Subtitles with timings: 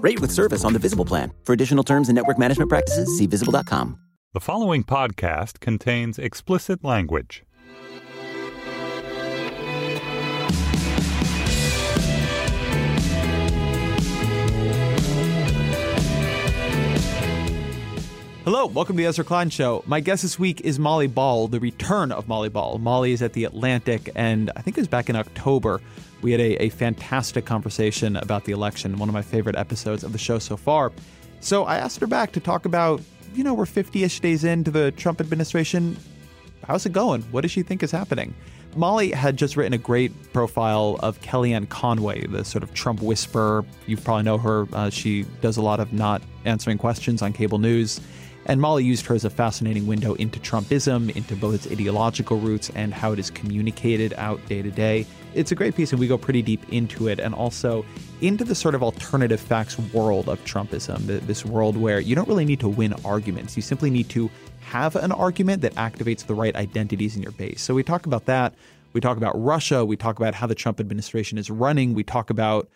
[0.00, 1.32] Rate with service on the Visible plan.
[1.44, 3.98] For additional terms and network management practices, see visible.com.
[4.32, 7.44] The following podcast contains explicit language.
[18.44, 19.84] Hello, welcome to the Ezra Klein Show.
[19.86, 22.78] My guest this week is Molly Ball, the return of Molly Ball.
[22.78, 25.80] Molly is at the Atlantic, and I think it was back in October.
[26.22, 30.12] We had a, a fantastic conversation about the election, one of my favorite episodes of
[30.12, 30.92] the show so far.
[31.40, 33.00] So I asked her back to talk about,
[33.34, 35.96] you know, we're 50 ish days into the Trump administration.
[36.66, 37.22] How's it going?
[37.30, 38.34] What does she think is happening?
[38.76, 43.64] Molly had just written a great profile of Kellyanne Conway, the sort of Trump whisperer.
[43.86, 44.68] You probably know her.
[44.72, 48.00] Uh, she does a lot of not answering questions on cable news.
[48.46, 52.70] And Molly used her as a fascinating window into Trumpism, into both its ideological roots
[52.74, 55.06] and how it is communicated out day to day.
[55.34, 57.84] It's a great piece, and we go pretty deep into it, and also
[58.20, 62.44] into the sort of alternative facts world of Trumpism, this world where you don't really
[62.44, 63.56] need to win arguments.
[63.56, 67.62] You simply need to have an argument that activates the right identities in your base.
[67.62, 68.54] So we talk about that.
[68.92, 69.84] We talk about Russia.
[69.84, 71.94] We talk about how the Trump administration is running.
[71.94, 72.68] We talk about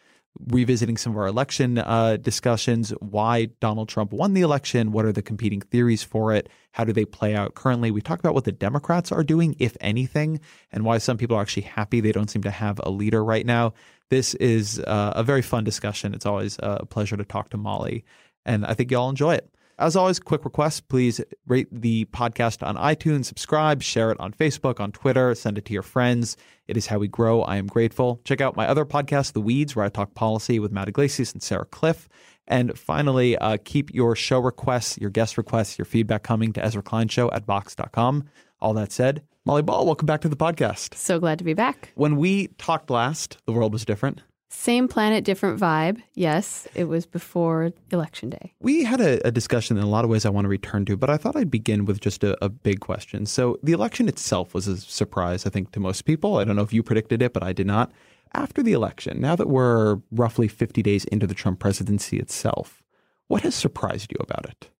[0.48, 5.12] revisiting some of our election uh, discussions, why Donald Trump won the election, what are
[5.12, 7.90] the competing theories for it, how do they play out currently.
[7.90, 10.40] We talk about what the Democrats are doing, if anything,
[10.72, 13.46] and why some people are actually happy they don't seem to have a leader right
[13.46, 13.74] now.
[14.10, 16.14] This is uh, a very fun discussion.
[16.14, 18.04] It's always a pleasure to talk to Molly,
[18.44, 19.53] and I think y'all enjoy it.
[19.78, 24.78] As always, quick request please rate the podcast on iTunes, subscribe, share it on Facebook,
[24.78, 26.36] on Twitter, send it to your friends.
[26.68, 27.42] It is how we grow.
[27.42, 28.20] I am grateful.
[28.24, 31.42] Check out my other podcast, The Weeds, where I talk policy with Matt Yglesias and
[31.42, 32.06] Sarah Kliff.
[32.46, 36.82] And finally, uh, keep your show requests, your guest requests, your feedback coming to Ezra
[36.82, 38.24] Klein Show at Vox.com.
[38.60, 40.94] All that said, Molly Ball, welcome back to the podcast.
[40.94, 41.92] So glad to be back.
[41.96, 44.22] When we talked last, the world was different.
[44.56, 46.00] Same planet, different vibe.
[46.14, 48.54] Yes, it was before election day.
[48.60, 50.96] We had a, a, discussion in a lot of ways I want to return to,
[50.96, 53.26] but I thought I'd begin with just a, a, big question.
[53.26, 56.38] So, the election itself was a surprise, I think, to most people.
[56.38, 57.92] I don't know if you predicted it, but I did not.
[58.32, 62.82] After the election, now that we're roughly 50 days into the Trump presidency itself,
[63.26, 64.70] what has surprised you about it?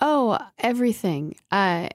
[0.00, 1.34] Oh, everything.
[1.50, 1.88] Uh,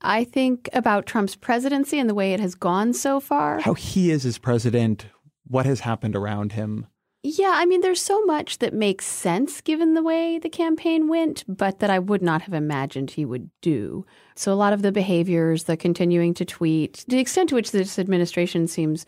[0.00, 3.60] I think about Trump's presidency and the way it has gone so far.
[3.60, 5.06] How he is as president,
[5.50, 6.86] what has happened around him?
[7.22, 11.44] Yeah, I mean, there's so much that makes sense given the way the campaign went,
[11.46, 14.06] but that I would not have imagined he would do.
[14.36, 17.98] So, a lot of the behaviors, the continuing to tweet, the extent to which this
[17.98, 19.04] administration seems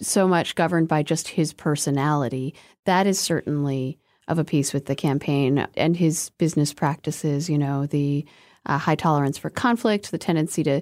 [0.00, 2.54] so much governed by just his personality,
[2.86, 7.84] that is certainly of a piece with the campaign and his business practices, you know,
[7.84, 8.24] the
[8.64, 10.80] uh, high tolerance for conflict, the tendency to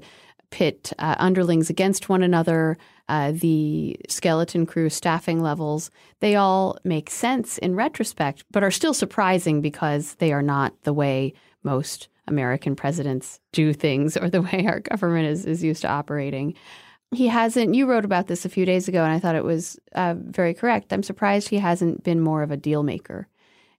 [0.50, 2.76] pit uh, underlings against one another,
[3.08, 5.90] uh, the skeleton crew staffing levels,
[6.20, 10.92] they all make sense in retrospect, but are still surprising because they are not the
[10.92, 15.88] way most American presidents do things or the way our government is, is used to
[15.88, 16.54] operating.
[17.12, 19.78] He hasn't, you wrote about this a few days ago, and I thought it was
[19.94, 20.92] uh, very correct.
[20.92, 23.26] I'm surprised he hasn't been more of a deal maker.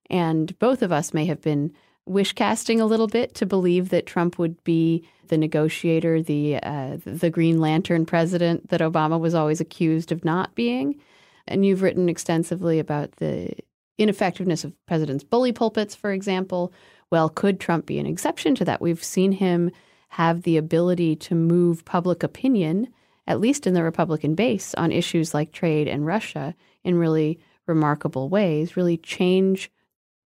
[0.09, 1.71] And both of us may have been
[2.05, 6.97] wish casting a little bit to believe that Trump would be the negotiator, the uh,
[7.05, 10.99] the Green Lantern president that Obama was always accused of not being.
[11.47, 13.53] And you've written extensively about the
[13.97, 16.73] ineffectiveness of presidents' bully pulpits, for example.
[17.11, 18.81] Well, could Trump be an exception to that?
[18.81, 19.71] We've seen him
[20.09, 22.87] have the ability to move public opinion,
[23.27, 28.27] at least in the Republican base, on issues like trade and Russia in really remarkable
[28.27, 29.71] ways, really change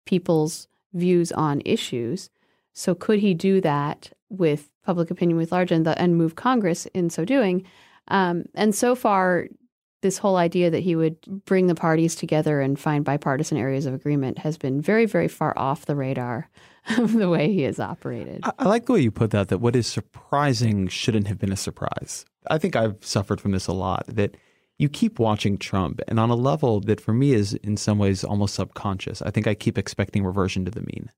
[0.06, 2.30] people's views on issues.
[2.72, 6.86] So, could he do that with public opinion with large and, the, and move Congress
[6.86, 7.64] in so doing?
[8.08, 9.48] Um, and so far,
[10.02, 13.94] this whole idea that he would bring the parties together and find bipartisan areas of
[13.94, 16.50] agreement has been very, very far off the radar
[16.98, 18.40] of the way he has operated.
[18.42, 21.52] I, I like the way you put that, that what is surprising shouldn't have been
[21.52, 22.24] a surprise.
[22.50, 24.36] I think I've suffered from this a lot that
[24.82, 28.25] you keep watching Trump, and on a level that for me is in some ways
[28.25, 31.08] almost subconscious, I think I keep expecting reversion to the mean.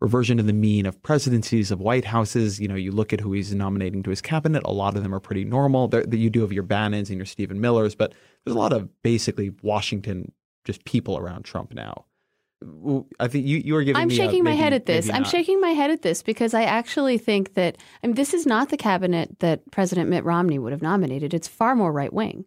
[0.00, 2.58] Reversion to the mean of presidencies, of White Houses.
[2.58, 5.14] You know, you look at who he's nominating to his cabinet, a lot of them
[5.14, 5.88] are pretty normal.
[5.88, 8.14] That you do have your Bannons and your Stephen Millers, but
[8.44, 10.32] there's a lot of basically Washington
[10.64, 12.06] just people around Trump now.
[13.18, 14.00] I think you, you are giving.
[14.00, 15.10] I'm shaking a, my maybe, head at this.
[15.10, 15.30] I'm not.
[15.30, 18.70] shaking my head at this because I actually think that I mean this is not
[18.70, 21.34] the cabinet that President Mitt Romney would have nominated.
[21.34, 22.46] It's far more right wing.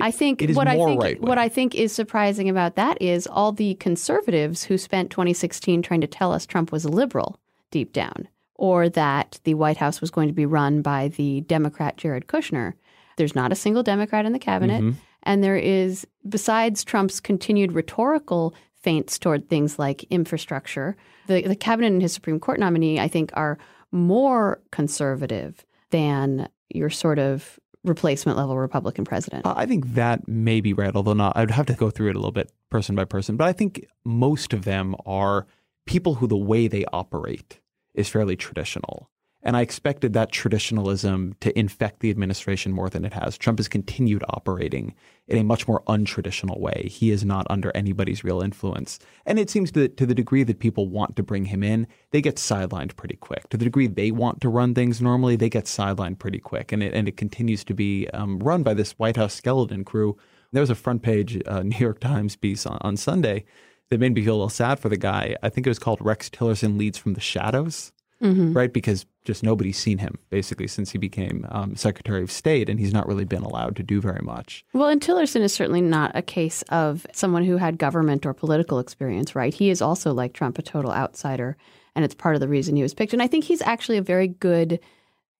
[0.00, 1.28] I think what I think right-wing.
[1.28, 6.00] what I think is surprising about that is all the conservatives who spent 2016 trying
[6.00, 7.38] to tell us Trump was a liberal
[7.70, 11.96] deep down, or that the White House was going to be run by the Democrat
[11.96, 12.74] Jared Kushner.
[13.16, 14.98] There's not a single Democrat in the cabinet, Mm-hmm.
[15.22, 20.96] and there is besides Trump's continued rhetorical feints toward things like infrastructure,
[21.28, 23.58] the the cabinet and his Supreme Court nominee I think are
[23.92, 29.46] more conservative than your sort of replacement level Republican president.
[29.46, 31.36] I think that may be right, although not.
[31.36, 33.36] I'd have to go through it a little bit person by person.
[33.36, 35.46] But I think most of them are
[35.86, 37.60] people who the way they operate
[37.94, 39.10] is fairly traditional.
[39.44, 43.36] And I expected that traditionalism to infect the administration more than it has.
[43.36, 44.94] Trump has continued operating
[45.28, 46.88] in a much more untraditional way.
[46.90, 48.98] He is not under anybody's real influence.
[49.26, 52.22] And it seems that to the degree that people want to bring him in, they
[52.22, 53.48] get sidelined pretty quick.
[53.50, 56.72] To the degree they want to run things normally, they get sidelined pretty quick.
[56.72, 60.16] And it, and it continues to be um, run by this White House skeleton crew.
[60.52, 63.44] There was a front page uh, New York Times piece on, on Sunday
[63.90, 65.36] that made me feel a little sad for the guy.
[65.42, 68.72] I think it was called Rex Tillerson Leads from the Shadows right?
[68.72, 72.92] Because just nobody's seen him basically since he became um, Secretary of State, and he's
[72.92, 74.64] not really been allowed to do very much.
[74.72, 78.78] Well, and Tillerson is certainly not a case of someone who had government or political
[78.78, 79.52] experience, right?
[79.52, 81.56] He is also, like Trump, a total outsider,
[81.94, 83.12] and it's part of the reason he was picked.
[83.12, 84.80] And I think he's actually a very good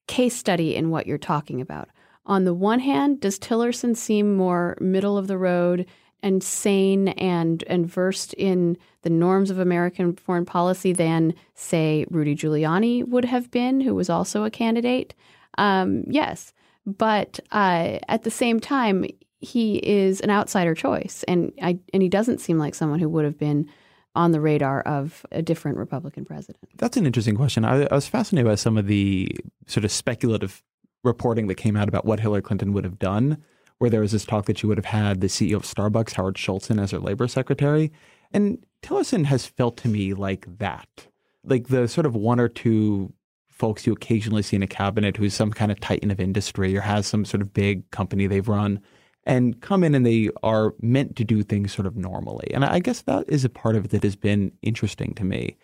[0.07, 1.89] case study in what you're talking about.
[2.27, 5.87] On the one hand, does Tillerson seem more middle of the road
[6.25, 12.35] and sane and and versed in the norms of American foreign policy than, say, Rudy
[12.35, 15.15] Giuliani would have been, who was also a candidate?
[15.59, 16.53] Um, yes,
[16.87, 19.05] but uh, at the same time,
[19.41, 23.25] he is an outsider choice, and I and he doesn't seem like someone who would
[23.25, 23.69] have been
[24.15, 26.65] on the radar of a different Republican president.
[26.77, 27.65] That's an interesting question.
[27.65, 29.29] I, I was fascinated by some of the
[29.67, 30.63] sort of speculative
[31.03, 33.43] reporting that came out about what Hillary Clinton would have done,
[33.79, 36.39] where there was this talk that she would have had the CEO of Starbucks, Howard
[36.39, 37.93] Schultz, as her labor secretary.
[38.33, 41.09] And Tillerson has felt to me like that,
[41.45, 43.13] like the sort of one or two
[43.49, 46.81] folks you occasionally see in a cabinet who's some kind of titan of industry or
[46.81, 48.81] has some sort of big company they've run
[49.27, 52.51] and come in and they are meant to do things sort of normally.
[52.53, 55.57] And I guess that is a part of it that has been interesting to me.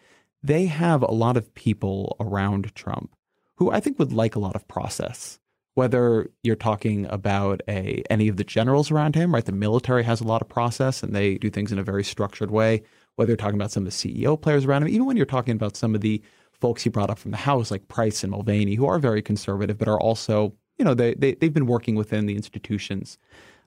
[0.43, 3.15] They have a lot of people around Trump
[3.57, 5.40] who I think would like a lot of process.
[5.81, 9.47] Whether you're talking about a any of the generals around him, right?
[9.47, 12.51] The military has a lot of process and they do things in a very structured
[12.51, 12.83] way.
[13.17, 15.55] Whether you're talking about some of the CEO players around him, even when you're talking
[15.55, 16.23] about some of the
[16.53, 19.79] folks he brought up from the House, like Price and Mulvaney, who are very conservative,
[19.79, 23.17] but are also, you know, they, they they've been working within the institutions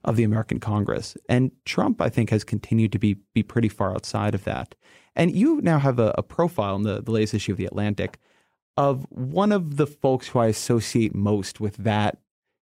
[0.03, 1.17] of the American Congress.
[1.27, 4.75] And Trump, I think, has continued to be be pretty far outside of that.
[5.15, 8.19] And you now have a, a profile in the, the latest issue of the Atlantic
[8.77, 12.17] of one of the folks who I associate most with that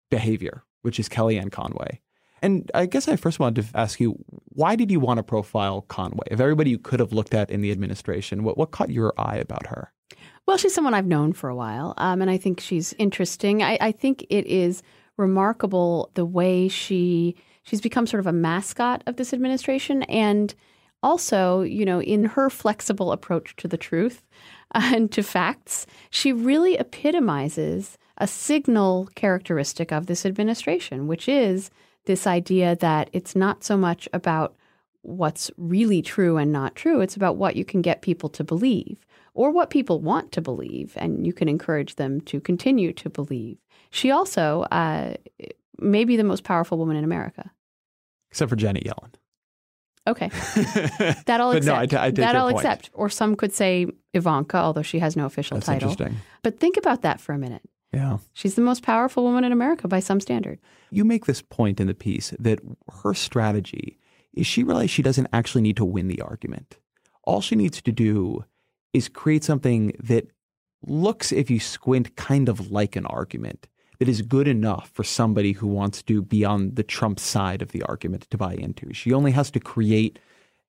[0.10, 2.02] behavior, which is Kellyanne Conway.
[2.42, 5.82] And I guess I first wanted to ask you, why did you want to profile
[5.82, 6.28] Conway?
[6.32, 9.38] Of everybody you could have looked at in the administration, what, what caught your eye
[9.38, 9.92] about her?
[10.48, 13.62] Well, she's someone I've known for a while, um, and I think she's interesting.
[13.62, 14.82] I, I think it is
[15.18, 20.56] remarkable the way she she's become sort of a mascot of this administration, and
[21.04, 24.26] also, you know, in her flexible approach to the truth
[24.74, 31.72] and to facts, she really epitomizes a signal characteristic of this administration, which is
[32.06, 34.56] this idea that it's not so much about
[35.02, 37.02] what's really true and not true.
[37.02, 40.94] It's about what you can get people to believe or what people want to believe,
[40.98, 43.58] and you can encourage them to continue to believe.
[43.92, 45.14] She also uh,
[45.78, 47.52] may be the most powerful woman in America.
[48.32, 49.14] Except for Janet Yellen.
[50.10, 50.28] Okay,
[51.26, 51.80] that I'll But no, accept.
[51.80, 52.58] I ta- take that I'll point.
[52.66, 52.90] accept.
[52.94, 55.92] Or some could say Ivanka, although she has no official That's title.
[55.92, 56.20] interesting.
[56.44, 57.62] But think about that for a minute.
[57.94, 58.18] Yeah.
[58.34, 60.60] She's the most powerful woman in America by some standard.
[60.92, 62.60] You make this point in the piece that
[63.04, 63.98] her strategy
[64.34, 66.78] is she realized she doesn't actually need to win the argument.
[67.24, 68.46] All she needs to do
[68.94, 70.26] is create something that
[70.86, 73.68] looks, if you squint, kind of like an argument,
[74.00, 77.72] that is good enough for somebody who wants to be on the Trump side of
[77.72, 78.94] the argument to buy into.
[78.94, 80.20] She only has to create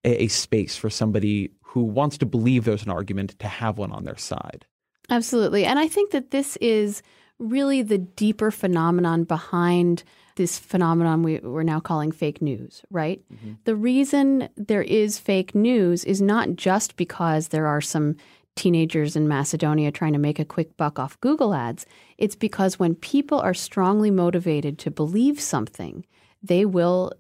[0.05, 3.93] a, a space for somebody who wants to believe there's an argument to have one
[3.93, 4.67] on their side.
[5.09, 5.65] Absolutely.
[5.65, 7.03] And I think that this is
[7.39, 10.05] really the deeper phenomenon behind
[10.37, 13.21] this phenomenon we, are now calling fake news, right?
[13.33, 13.53] Mm-hmm.
[13.65, 18.17] The reason there is fake news is not just because there are some
[18.61, 21.87] teenagers in Macedonia trying to make a quick buck off Google ads.
[22.19, 26.05] It's because when people are strongly motivated to believe something,
[26.43, 27.13] they will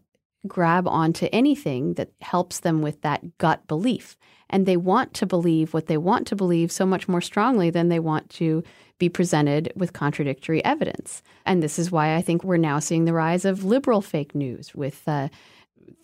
[0.47, 4.19] grab onto anything that helps them with that gut belief.
[4.51, 7.89] And they want to believe what they want to believe so much more strongly than
[7.89, 8.63] they want to
[8.99, 11.23] be presented with contradictory evidence.
[11.47, 14.75] And this is why I think we're now seeing the rise of liberal fake news
[14.75, 15.29] with uh,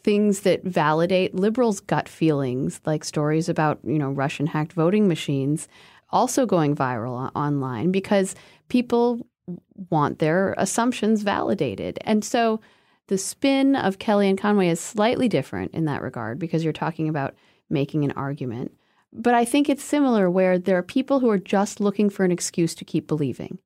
[0.04, 5.68] things that validate liberals' gut feelings, like stories about, you know, Russian hacked voting machines,
[6.10, 8.34] also going viral online because
[8.68, 9.26] people
[9.90, 11.98] want their assumptions validated.
[12.02, 12.60] And so
[13.08, 17.34] the spin of Kellyanne Conway is slightly different in that regard because you're talking about
[17.70, 18.72] making an argument.
[19.12, 22.32] But I think it's similar where there are people who are just looking for an
[22.32, 23.58] excuse to keep believing.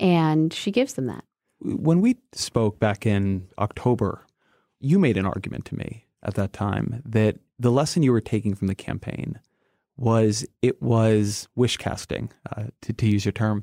[0.00, 1.24] And she gives them that.
[1.60, 4.26] When we spoke back in October,
[4.84, 8.54] you made an argument to me at that time that the lesson you were taking
[8.54, 9.40] from the campaign
[9.96, 13.62] was it was wish casting, uh, to, to use your term,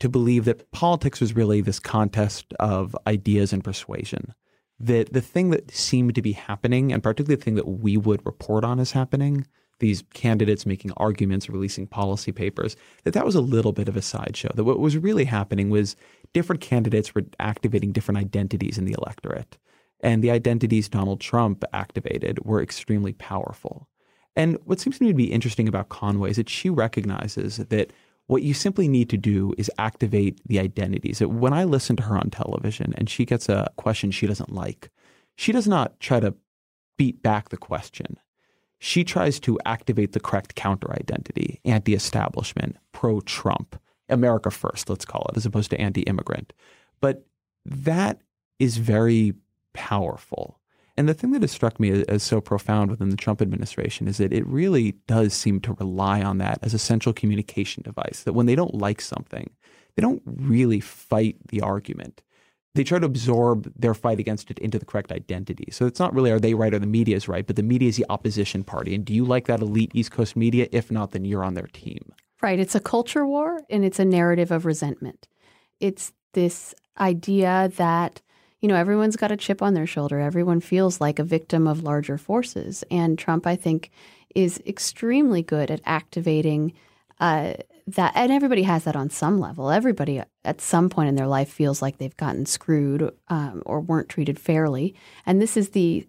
[0.00, 4.34] to believe that politics was really this contest of ideas and persuasion.
[4.80, 8.24] That the thing that seemed to be happening, and particularly the thing that we would
[8.26, 9.46] report on as happening,
[9.78, 14.02] these candidates making arguments, releasing policy papers, that that was a little bit of a
[14.02, 14.50] sideshow.
[14.54, 15.96] That what was really happening was
[16.32, 19.56] different candidates were activating different identities in the electorate.
[20.02, 23.88] And the identities Donald Trump activated were extremely powerful.
[24.34, 27.92] And what seems to me to be interesting about Conway is that she recognizes that
[28.26, 31.18] what you simply need to do is activate the identities.
[31.18, 34.52] That When I listen to her on television and she gets a question she doesn't
[34.52, 34.90] like,
[35.36, 36.34] she does not try to
[36.96, 38.18] beat back the question.
[38.78, 45.04] She tries to activate the correct counter identity, anti establishment, pro Trump, America first, let's
[45.04, 46.52] call it, as opposed to anti immigrant.
[47.00, 47.24] But
[47.64, 48.20] that
[48.58, 49.34] is very
[49.72, 50.58] powerful.
[50.96, 54.18] And the thing that has struck me as, so profound within the Trump administration is
[54.18, 58.22] that it really does seem to rely on that as a central communication device.
[58.24, 59.50] That when they don't like something,
[59.96, 62.22] they don't really fight the argument.
[62.74, 65.68] They try to absorb their fight against it into the correct identity.
[65.72, 67.88] So it's not really are they right or the media is right, but the media
[67.88, 68.94] is the opposition party.
[68.94, 70.68] And do you like that elite East Coast media?
[70.72, 72.12] If not, then you're on their team.
[72.40, 72.58] Right.
[72.58, 75.28] It's a culture war and it's a narrative of resentment.
[75.80, 78.22] It's this idea that
[78.62, 80.20] you know, everyone's got a chip on their shoulder.
[80.20, 82.84] Everyone feels like a victim of larger forces.
[82.90, 83.90] And Trump, I think,
[84.36, 86.72] is extremely good at activating
[87.18, 87.54] uh,
[87.88, 88.12] that.
[88.14, 89.70] And everybody has that on some level.
[89.70, 94.08] Everybody at some point in their life feels like they've gotten screwed um, or weren't
[94.08, 94.94] treated fairly.
[95.26, 96.06] And this is the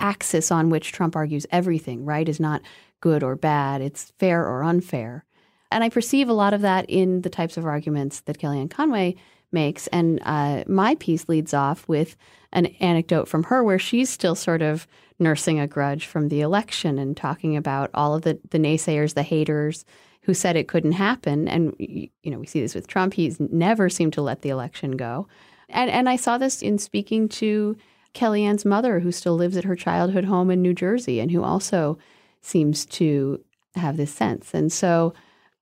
[0.00, 2.62] axis on which Trump argues everything, right, is not
[3.00, 5.24] good or bad, it's fair or unfair.
[5.70, 9.16] And I perceive a lot of that in the types of arguments that Kellyanne Conway
[9.52, 9.86] makes.
[9.88, 12.16] And uh, my piece leads off with
[12.52, 14.86] an anecdote from her where she's still sort of
[15.18, 19.22] nursing a grudge from the election and talking about all of the, the naysayers, the
[19.22, 19.84] haters
[20.22, 21.48] who said it couldn't happen.
[21.48, 23.14] And, you know, we see this with Trump.
[23.14, 25.26] He's never seemed to let the election go.
[25.68, 27.76] And, and I saw this in speaking to
[28.14, 31.98] Kellyanne's mother, who still lives at her childhood home in New Jersey and who also
[32.40, 33.42] seems to
[33.74, 34.52] have this sense.
[34.54, 35.14] And so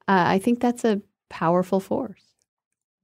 [0.09, 2.30] uh, I think that's a powerful force.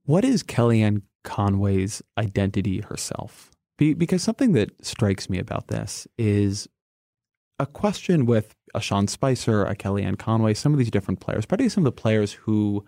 [0.07, 3.51] What is Kellyanne Conway's identity herself?
[3.77, 6.69] Be, because something that strikes me about this is
[7.59, 11.71] a question with a Sean Spicer, a Kellyanne Conway, some of these different players, particularly
[11.71, 12.85] some of the players who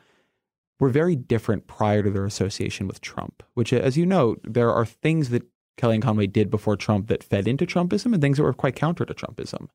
[0.79, 4.87] were very different prior to their association with Trump, which, as you know, there are
[4.87, 5.43] things that
[5.77, 9.05] Kellyanne Conway did before Trump that fed into Trumpism and things that were quite counter
[9.05, 9.69] to Trumpism.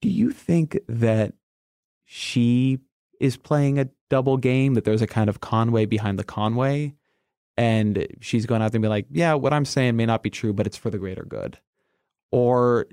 [0.00, 1.34] Do you think that
[2.06, 2.78] she
[3.22, 6.92] is playing a double game, that there's a kind of Conway behind the Conway.
[7.56, 10.30] And she's going out there and be like, yeah, what I'm saying may not be
[10.30, 11.56] true, but it's for the greater good.
[12.32, 12.88] Or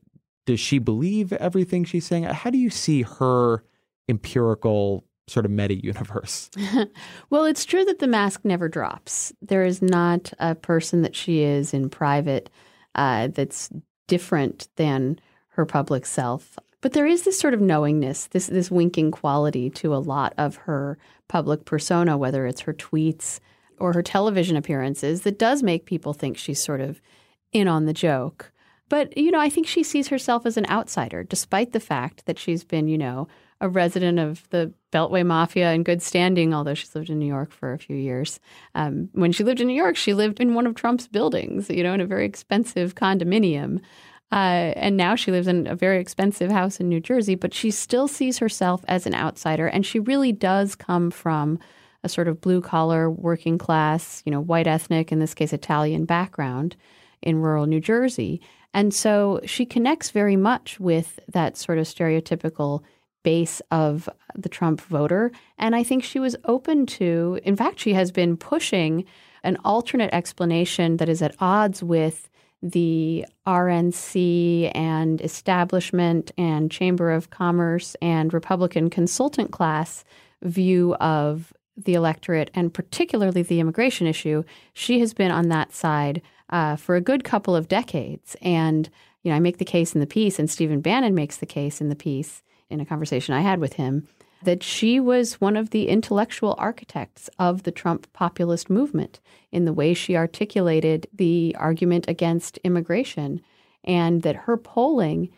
[0.45, 2.25] does she believe everything she's saying?
[2.25, 3.63] How do you see her
[4.07, 6.51] empirical sort of meta universe?
[7.31, 9.33] well, it's true that the mask never drops.
[9.41, 12.51] There is not a person that she is in private
[12.93, 13.71] uh, that's
[14.07, 15.19] different than
[15.53, 16.59] her public self.
[16.81, 20.55] But there is this sort of knowingness, this this winking quality to a lot of
[20.57, 23.39] her public persona, whether it's her tweets
[23.77, 27.01] or her television appearances, that does make people think she's sort of
[27.51, 28.51] in on the joke.
[28.89, 32.39] But, you know, I think she sees herself as an outsider, despite the fact that
[32.39, 33.27] she's been, you know,
[33.61, 37.51] a resident of the Beltway Mafia in good standing, although she's lived in New York
[37.51, 38.39] for a few years.
[38.73, 41.83] Um, when she lived in New York, she lived in one of Trump's buildings, you
[41.83, 43.81] know, in a very expensive condominium.
[44.31, 47.71] Uh, and now she lives in a very expensive house in New Jersey, but she
[47.71, 49.67] still sees herself as an outsider.
[49.67, 51.59] And she really does come from
[52.03, 56.05] a sort of blue collar, working class, you know, white ethnic, in this case, Italian
[56.05, 56.75] background
[57.21, 58.39] in rural New Jersey.
[58.73, 62.83] And so she connects very much with that sort of stereotypical
[63.23, 65.31] base of the Trump voter.
[65.57, 69.05] And I think she was open to, in fact, she has been pushing
[69.43, 72.28] an alternate explanation that is at odds with
[72.61, 80.03] the RNC and establishment and Chamber of Commerce and Republican consultant class
[80.43, 84.43] view of the electorate and particularly the immigration issue.
[84.73, 88.35] She has been on that side uh, for a good couple of decades.
[88.41, 88.89] And,
[89.23, 91.79] you know, I make the case in the piece, and Stephen Bannon makes the case
[91.79, 94.07] in the piece in a conversation I had with him
[94.43, 99.19] that she was one of the intellectual architects of the Trump populist movement
[99.51, 103.41] in the way she articulated the argument against immigration,
[103.83, 105.29] and that her polling,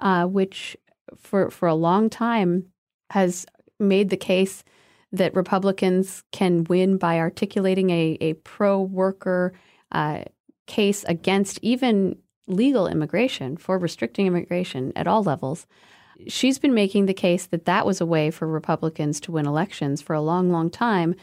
[0.00, 0.76] uh, which
[1.16, 2.66] for for a long time
[3.10, 3.46] has
[3.78, 4.64] made the case
[5.12, 9.52] that Republicans can win by articulating a, a pro worker
[9.92, 10.22] uh,
[10.66, 15.66] case against even legal immigration for restricting immigration at all levels
[16.26, 20.02] she's been making the case that that was a way for Republicans to win elections
[20.02, 21.14] for a long, long time.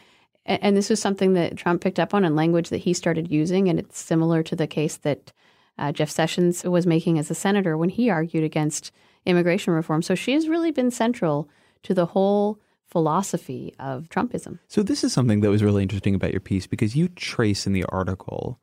[0.45, 3.69] And this was something that Trump picked up on and language that he started using.
[3.69, 5.31] And it's similar to the case that
[5.77, 8.91] uh, Jeff Sessions was making as a senator when he argued against
[9.25, 10.01] immigration reform.
[10.01, 11.49] So she has really been central
[11.83, 14.59] to the whole philosophy of Trumpism.
[14.67, 17.73] So this is something that was really interesting about your piece because you trace in
[17.73, 18.59] the article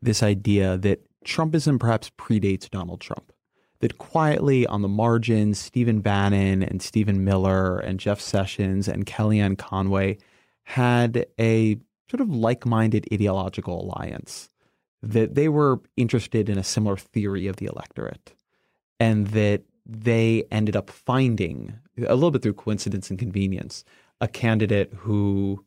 [0.00, 3.32] this idea that Trumpism perhaps predates Donald Trump
[3.80, 9.56] that quietly on the margins, Stephen Bannon and Stephen Miller and Jeff Sessions and Kellyanne
[9.56, 10.18] Conway
[10.64, 11.78] had a
[12.10, 14.48] sort of like minded ideological alliance,
[15.02, 18.34] that they were interested in a similar theory of the electorate,
[18.98, 23.84] and that they ended up finding, a little bit through coincidence and convenience,
[24.20, 25.64] a candidate who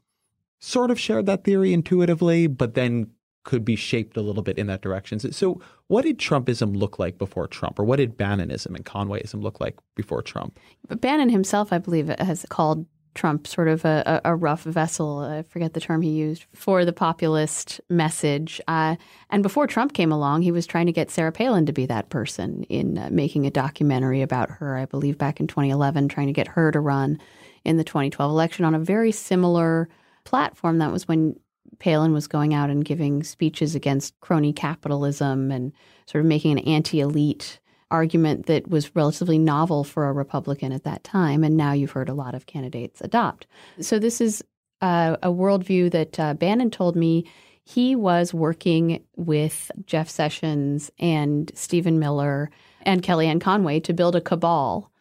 [0.60, 3.10] sort of shared that theory intuitively, but then
[3.44, 5.20] could be shaped a little bit in that direction.
[5.20, 9.60] So, what did Trumpism look like before Trump, or what did Bannonism and Conwayism look
[9.60, 10.60] like before Trump?
[10.90, 15.20] Bannon himself, I believe, has called Trump sort of a, a, rough vessel.
[15.20, 18.62] I forget the term he used for the populist message.
[18.68, 18.96] Uh,
[19.30, 22.10] and before Trump came along, he was trying to get Sarah Palin to be that
[22.10, 26.34] person in uh, making a documentary about her, I believe, back in 2011, trying to
[26.34, 27.20] get her to run
[27.66, 29.90] in the 2012 election on a very similar
[30.24, 30.78] platform.
[30.78, 31.36] That was when
[31.80, 35.72] Palin was going out and giving speeches against crony capitalism and
[36.06, 40.84] sort of making an anti elite argument that was relatively novel for a Republican at
[40.86, 41.44] that time.
[41.44, 43.48] And now you've heard a lot of candidates adopt.
[43.82, 44.44] So this is
[44.82, 47.26] uh, a worldview that uh, Bannon told me
[47.64, 52.50] he was working with Jeff Sessions and Stephen Miller
[52.82, 54.92] and Kellyanne Conway to build a cabal,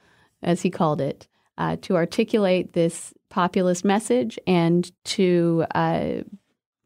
[0.43, 6.17] as he called it, uh, to articulate this populist message and to uh,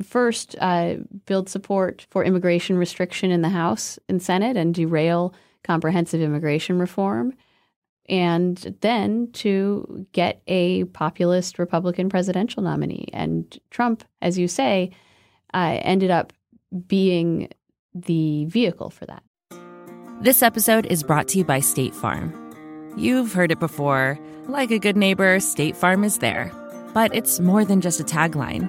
[0.03, 6.21] first uh, build support for immigration restriction in the House and Senate and derail comprehensive
[6.21, 7.33] immigration reform,
[8.09, 13.09] and then to get a populist Republican presidential nominee.
[13.13, 14.91] And Trump, as you say,
[15.55, 16.33] uh, ended up
[16.87, 17.49] being
[17.95, 19.23] the vehicle for that.
[20.21, 22.33] This episode is brought to you by State Farm.
[22.97, 24.19] You've heard it before.
[24.47, 26.53] Like a good neighbor, State Farm is there.
[26.93, 28.69] But it's more than just a tagline.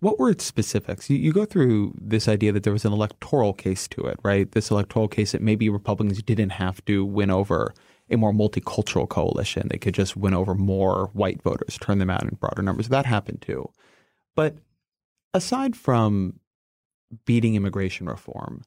[0.00, 1.10] What were its specifics?
[1.10, 4.50] You, you, go through this idea that there was an electoral case to it, right?
[4.50, 7.74] This electoral case that maybe Republicans didn't have to win over
[8.10, 9.68] a more multicultural coalition.
[9.68, 12.88] They could just win over more white voters, turn them out in broader numbers.
[12.88, 13.70] That happened too.
[14.34, 14.56] But
[15.32, 16.40] Aside from
[17.24, 18.64] beating immigration reform,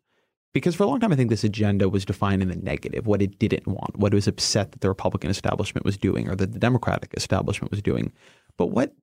[0.54, 3.22] because for a long time, I think this agenda was defined in the negative, what
[3.22, 6.54] it didn't want, what it was upset that the Republican establishment was doing or that
[6.54, 8.13] the Democratic establishment was doing.
[8.56, 8.93] But what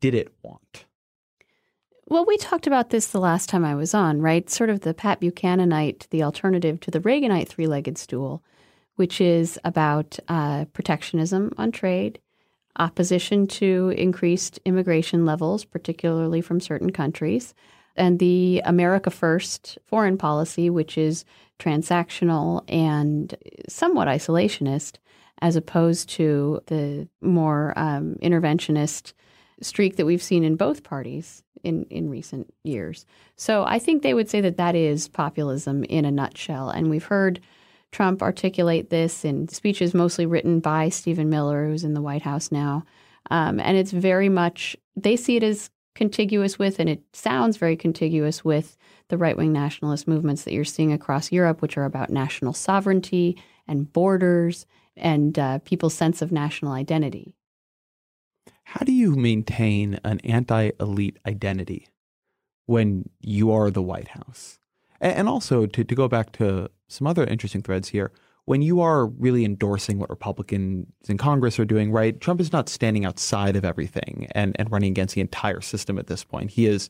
[0.00, 0.86] did it want?
[2.12, 4.50] Well, we talked about this the last time I was on, right?
[4.50, 8.42] Sort of the Pat Buchananite, the alternative to the Reaganite three legged stool,
[8.96, 12.18] which is about uh, protectionism on trade,
[12.78, 17.54] opposition to increased immigration levels, particularly from certain countries,
[17.96, 21.24] and the America First foreign policy, which is
[21.58, 23.34] transactional and
[23.70, 24.96] somewhat isolationist,
[25.40, 29.14] as opposed to the more um, interventionist
[29.60, 33.06] streak that we've seen in both parties in, in recent years.
[33.36, 36.70] So I think they would say that that is populism in a nutshell.
[36.70, 37.40] And we've heard
[37.92, 42.50] Trump articulate this in speeches mostly written by Stephen Miller, who's in the White House
[42.50, 42.84] now.
[43.30, 47.76] Um, and it's very much, they see it as contiguous with, and it sounds very
[47.76, 48.76] contiguous with
[49.08, 53.36] the right wing nationalist movements that you're seeing across Europe, which are about national sovereignty
[53.68, 57.34] and borders and uh, people's sense of national identity.
[58.64, 61.88] How do you maintain an anti elite identity
[62.66, 64.58] when you are the White House?
[65.00, 68.12] And also, to, to go back to some other interesting threads here,
[68.44, 72.20] when you are really endorsing what Republicans in Congress are doing, right?
[72.20, 76.06] Trump is not standing outside of everything and, and running against the entire system at
[76.06, 76.50] this point.
[76.50, 76.88] He is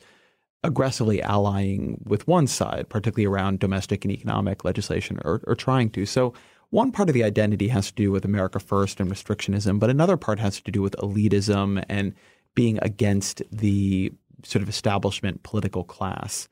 [0.64, 6.06] aggressively allying with one side, particularly around domestic and economic legislation, or, or trying to.
[6.06, 6.32] So,
[6.72, 10.16] one part of the identity has to do with America First and restrictionism, but another
[10.16, 12.14] part has to do with elitism and
[12.54, 14.10] being against the
[14.42, 16.48] sort of establishment political class.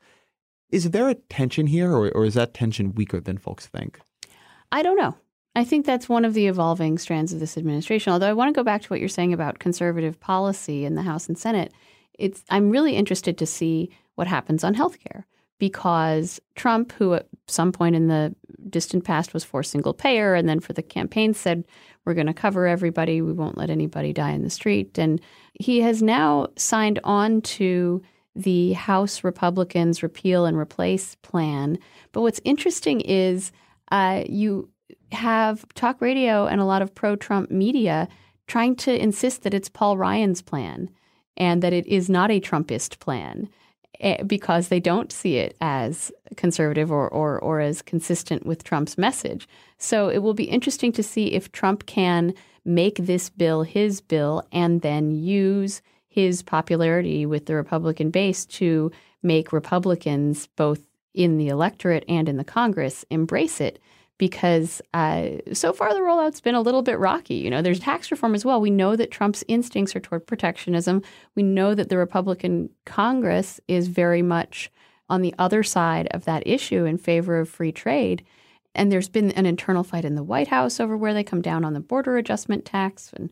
[0.69, 3.99] Is there a tension here, or, or is that tension weaker than folks think?
[4.71, 5.15] I don't know.
[5.55, 8.13] I think that's one of the evolving strands of this administration.
[8.13, 11.01] Although I want to go back to what you're saying about conservative policy in the
[11.01, 11.73] House and Senate.
[12.13, 15.23] It's I'm really interested to see what happens on healthcare
[15.61, 18.33] because Trump, who at some point in the
[18.67, 21.63] distant past was for single payer, and then for the campaign said
[22.03, 25.21] we're going to cover everybody, we won't let anybody die in the street, and
[25.53, 28.01] he has now signed on to
[28.35, 31.77] the House Republicans repeal and replace plan.
[32.11, 33.51] But what's interesting is
[33.91, 34.67] uh, you
[35.11, 38.07] have talk radio and a lot of pro Trump media
[38.47, 40.89] trying to insist that it's Paul Ryan's plan
[41.37, 43.47] and that it is not a Trumpist plan
[44.01, 48.97] Eh, because they don't see it as conservative or, or, or as consistent with Trump's
[48.97, 49.47] message.
[49.77, 52.33] So it will be interesting to see if Trump can
[52.65, 58.91] make this bill his bill and then use his popularity with the Republican base to
[59.21, 60.81] make Republicans both
[61.13, 63.79] in the electorate and in the Congress embrace it
[64.21, 67.33] because uh, so far the rollout's been a little bit rocky.
[67.33, 68.61] You know, there's tax reform as well.
[68.61, 71.01] We know that Trump's instincts are toward protectionism.
[71.35, 74.69] We know that the Republican Congress is very much
[75.09, 78.23] on the other side of that issue in favor of free trade.
[78.75, 81.65] And there's been an internal fight in the White House over where they come down
[81.65, 83.11] on the border adjustment tax.
[83.15, 83.31] And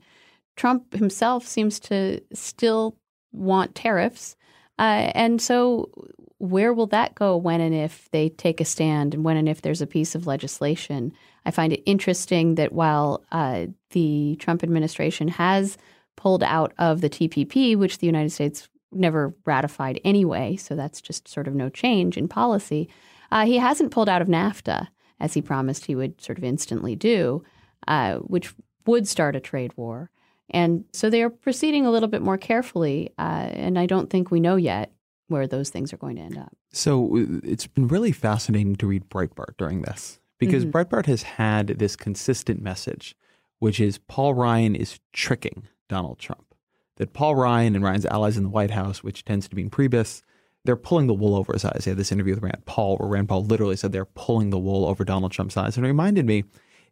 [0.58, 2.98] Trump himself seems to still
[3.32, 4.36] want tariffs.
[4.80, 5.92] Uh, and so
[6.38, 9.62] where will that go when and if they take a stand and when and if
[9.62, 11.12] there's a piece of legislation?
[11.46, 15.78] I find it interesting that while uh, the Trump administration has
[16.16, 21.28] pulled out of the TPP, which the United States never ratified anyway, so that's just
[21.28, 22.90] sort of no change in policy,
[23.32, 24.88] uh, he hasn't pulled out of NAFTA
[25.20, 27.44] as he promised he would sort of instantly do,
[27.88, 28.54] uh, which
[28.86, 30.10] would start a trade war.
[30.52, 34.32] And so they are proceeding a little bit more carefully, uh, and I don't think
[34.32, 34.92] we know yet
[35.28, 36.56] where those things are going to end up.
[36.72, 40.76] So uh, it's been really fascinating to read Breitbart during this because mm-hmm.
[40.78, 43.16] Breitbart has had this consistent message,
[43.60, 46.56] which is Paul Ryan is tricking Donald Trump.
[46.98, 49.70] That Paul Ryan and Ryan's allies in the White House, which tends to be Reince
[49.70, 50.22] Priebus,
[50.66, 51.84] they're pulling the wool over his eyes.
[51.86, 54.60] They had this interview with Rand Paul where Rand Paul literally said they're pulling the
[54.60, 55.78] wool over Donald Trump's eyes.
[55.78, 56.44] And it reminded me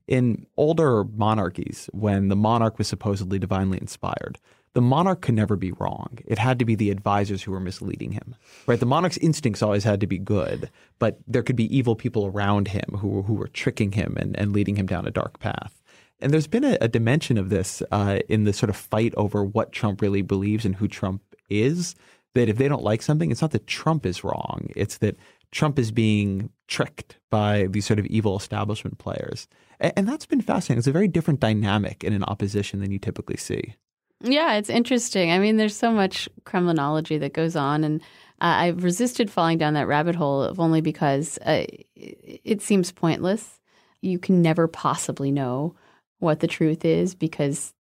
[0.07, 4.39] in older monarchies, when the monarch was supposedly divinely inspired,
[4.73, 6.19] the monarch could never be wrong.
[6.25, 8.35] It had to be the advisors who were misleading him.
[8.67, 8.79] Right?
[8.79, 12.67] The monarch's instincts always had to be good, but there could be evil people around
[12.67, 15.81] him who, who were tricking him and, and leading him down a dark path.
[16.19, 19.43] And there's been a, a dimension of this uh, in the sort of fight over
[19.43, 21.95] what Trump really believes and who Trump is.
[22.33, 24.69] That if they don't like something, it's not that Trump is wrong.
[24.75, 25.15] It's that
[25.51, 29.47] Trump is being tricked by these sort of evil establishment players.
[29.79, 30.79] And, and that's been fascinating.
[30.79, 33.75] It's a very different dynamic in an opposition than you typically see.
[34.21, 35.31] Yeah, it's interesting.
[35.31, 38.01] I mean, there's so much Kremlinology that goes on, and
[38.41, 43.59] uh, I've resisted falling down that rabbit hole only because uh, it, seems pointless.
[44.01, 45.75] You can never possibly know
[46.17, 47.73] what the truth is because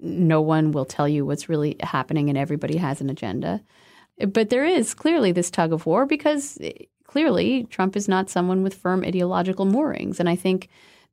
[0.00, 3.62] no one will tell you what's really happening, and everybody has an agenda.
[4.26, 6.58] But there is clearly this tug of war because
[7.16, 10.20] clearly Trump is not someone with firm ideological moorings.
[10.20, 10.68] And I think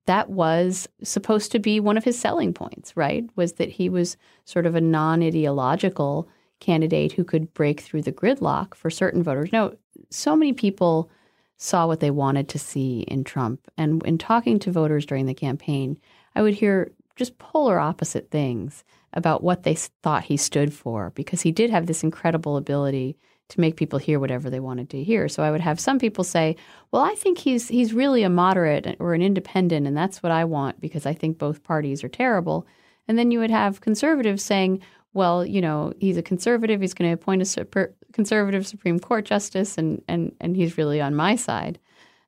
[0.06, 3.24] that was supposed to be one of his selling points, right?
[3.38, 6.28] Was that he was sort of a non ideological
[6.60, 9.54] candidate who could break through the gridlock for certain voters.
[9.54, 9.72] Now,
[10.10, 11.10] so many people
[11.56, 13.72] saw what they wanted to see in Trump.
[13.78, 15.98] And in talking to voters during the campaign,
[16.36, 21.44] I would hear just polar opposite things about what they thought he stood for because
[21.44, 23.16] he did have this incredible ability
[23.50, 25.28] to make people hear whatever they wanted to hear.
[25.28, 26.56] So I would have some people say,
[26.92, 30.46] "Well, I think he's he's really a moderate or an independent and that's what I
[30.46, 32.66] want because I think both parties are terrible."
[33.08, 34.82] And then you would have conservatives saying,
[35.14, 39.26] "Well, you know, he's a conservative, he's going to appoint a super, conservative Supreme Court
[39.26, 41.80] justice and and and he's really on my side."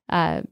[0.08, 0.42] Uh,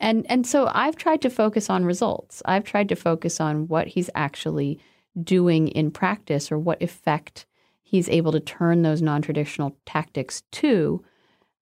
[0.00, 2.42] and and so I've tried to focus on results.
[2.44, 4.80] I've tried to focus on what he's actually
[5.22, 7.46] doing in practice or what effect
[7.92, 11.04] he's able to turn those non traditional tactics to.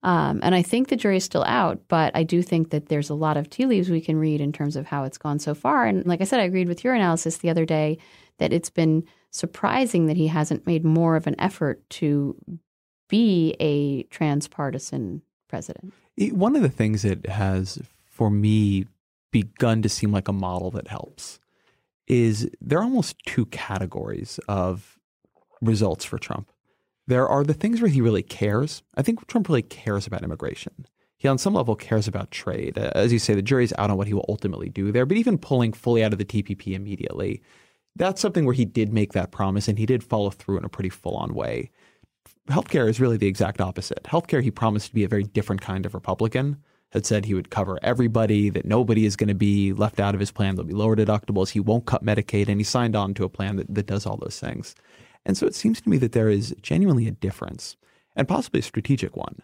[0.02, 3.14] Um, and I think the jury's still out, but I do think that there's a
[3.14, 5.84] lot of tea leaves we can read in terms of how it's gone so far.
[5.84, 7.98] And like I said, I agreed with your analysis the other day
[8.38, 12.34] that it's been surprising that he hasn't made more of an effort to
[13.08, 15.92] be a transpartisan president.
[16.30, 18.86] One of the things that has, for me,
[19.32, 21.40] begun to seem like a model that helps
[22.06, 24.99] is there are almost two categories of
[25.60, 26.50] results for Trump.
[27.06, 28.82] There are the things where he really cares.
[28.96, 30.86] I think Trump really cares about immigration.
[31.16, 32.78] He, on some level, cares about trade.
[32.78, 35.04] Uh, as you say, the jury's out on what he will ultimately do there.
[35.04, 37.42] But even pulling fully out of the TPP immediately,
[37.96, 40.68] that's something where he did make that promise and he did follow through in a
[40.68, 41.70] pretty full on way.
[42.48, 44.04] Healthcare is really the exact opposite.
[44.04, 46.56] Healthcare, he promised to be a very different kind of Republican
[46.92, 50.20] had said he would cover everybody, that nobody is going to be left out of
[50.20, 50.56] his plan.
[50.56, 51.50] There'll be lower deductibles.
[51.50, 52.48] He won't cut Medicaid.
[52.48, 54.74] And he signed on to a plan that, that does all those things.
[55.24, 57.76] And so it seems to me that there is genuinely a difference,
[58.16, 59.42] and possibly a strategic one,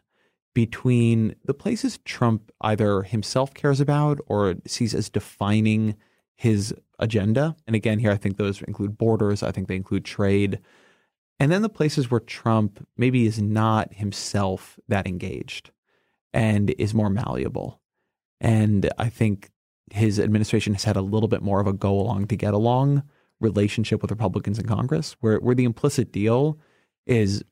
[0.55, 5.97] between the places Trump either himself cares about or sees as defining
[6.35, 7.55] his agenda.
[7.67, 10.61] And again, here I think those include borders, I think they include trade.
[11.39, 15.71] And then the places where Trump maybe is not himself that engaged
[16.33, 17.81] and is more malleable.
[18.41, 19.51] And I think
[19.93, 23.03] his administration has had a little bit more of a go along to get along
[23.41, 26.59] relationship with Republicans in Congress, where where the implicit deal
[27.07, 27.43] is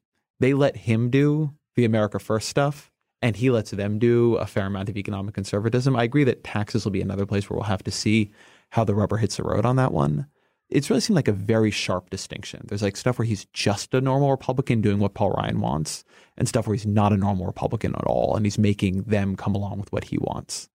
[0.41, 2.91] they let him do the America First stuff
[3.23, 5.97] and he lets them do a fair amount of economic conservatism.
[5.97, 8.31] I agree that taxes will be another place where we'll have to see
[8.71, 10.27] how the rubber hits the road on that one
[10.71, 12.65] it's really seemed like a very sharp distinction.
[12.67, 16.05] There's like stuff where he's just a normal Republican doing what Paul Ryan wants,
[16.37, 19.55] and stuff where he's not a normal Republican at all, and he's making them come
[19.55, 20.69] along with what he wants.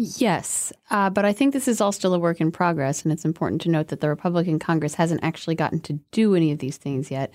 [0.00, 3.24] Yes, uh, but I think this is all still a work in progress, and it's
[3.24, 6.76] important to note that the Republican Congress hasn't actually gotten to do any of these
[6.76, 7.32] things yet,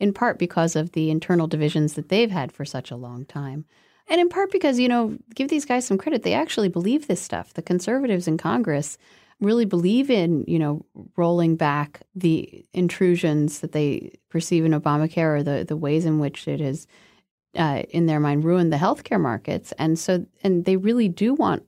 [0.00, 3.66] in part because of the internal divisions that they've had for such a long time.
[4.08, 7.20] And in part because, you know, give these guys some credit, they actually believe this
[7.20, 7.52] stuff.
[7.52, 8.96] The conservatives in Congress
[9.38, 10.86] really believe in, you know,
[11.18, 16.48] rolling back the intrusions that they perceive in Obamacare or the, the ways in which
[16.48, 16.86] it has,
[17.56, 19.74] uh, in their mind, ruined the healthcare markets.
[19.78, 21.62] And so, and they really do want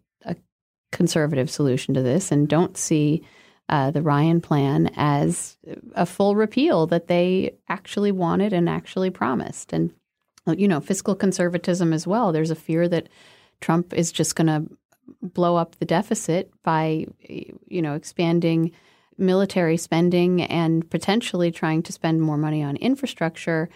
[0.90, 3.22] conservative solution to this and don't see
[3.68, 5.56] uh, the Ryan plan as
[5.94, 9.72] a full repeal that they actually wanted and actually promised.
[9.72, 9.92] And,
[10.46, 12.32] you know, fiscal conservatism as well.
[12.32, 13.08] There's a fear that
[13.60, 14.64] Trump is just going to
[15.20, 18.72] blow up the deficit by, you know, expanding
[19.18, 23.68] military spending and potentially trying to spend more money on infrastructure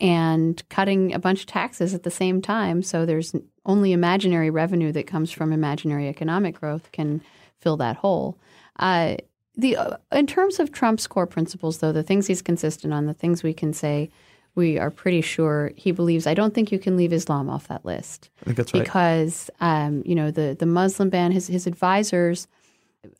[0.00, 2.82] and cutting a bunch of taxes at the same time.
[2.82, 3.34] So there's
[3.66, 7.20] only imaginary revenue that comes from imaginary economic growth can
[7.58, 8.38] fill that hole.
[8.78, 9.16] Uh,
[9.56, 13.14] the uh, in terms of Trump's core principles, though, the things he's consistent on, the
[13.14, 14.10] things we can say
[14.54, 16.26] we are pretty sure he believes.
[16.26, 18.30] I don't think you can leave Islam off that list.
[18.40, 18.82] I think that's right.
[18.82, 21.32] Because um, you know the the Muslim ban.
[21.32, 22.48] His his advisors.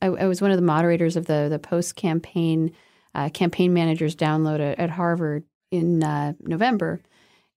[0.02, 2.72] I, I was one of the moderators of the the post campaign
[3.14, 7.00] uh, campaign managers download at, at Harvard in uh, November,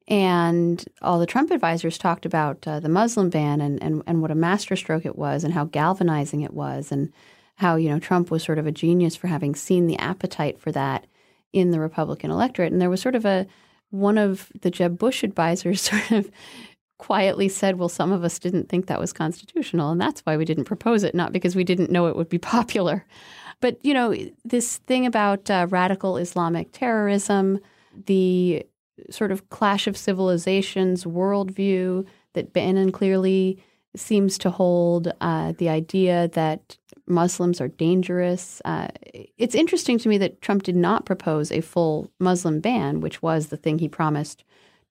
[0.07, 4.31] and all the Trump advisors talked about uh, the Muslim ban and, and and what
[4.31, 7.11] a masterstroke it was, and how galvanizing it was, and
[7.55, 10.71] how you know Trump was sort of a genius for having seen the appetite for
[10.71, 11.07] that
[11.53, 12.71] in the Republican electorate.
[12.71, 13.47] And there was sort of a
[13.91, 16.31] one of the Jeb Bush advisors sort of
[16.97, 20.45] quietly said, Well, some of us didn't think that was constitutional, and that's why we
[20.45, 23.05] didn't propose it, not because we didn't know it would be popular.
[23.61, 27.59] But, you know, this thing about uh, radical Islamic terrorism,
[28.05, 28.65] the
[29.09, 33.63] sort of clash of civilizations worldview that Bannon clearly
[33.95, 36.77] seems to hold, uh, the idea that
[37.07, 38.61] Muslims are dangerous.
[38.65, 38.87] Uh,
[39.37, 43.47] it's interesting to me that Trump did not propose a full Muslim ban, which was
[43.47, 44.43] the thing he promised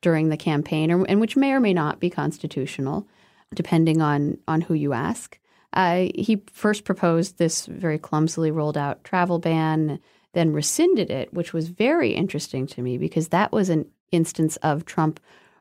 [0.02, 3.08] during the campaign, or, and which may or may not be constitutional,
[3.54, 5.38] depending on on who you ask.
[5.72, 9.98] Uh, he first proposed this very clumsily rolled out travel ban,
[10.32, 14.84] then rescinded it, which was very interesting to me because that was an instance of
[14.84, 15.20] Trump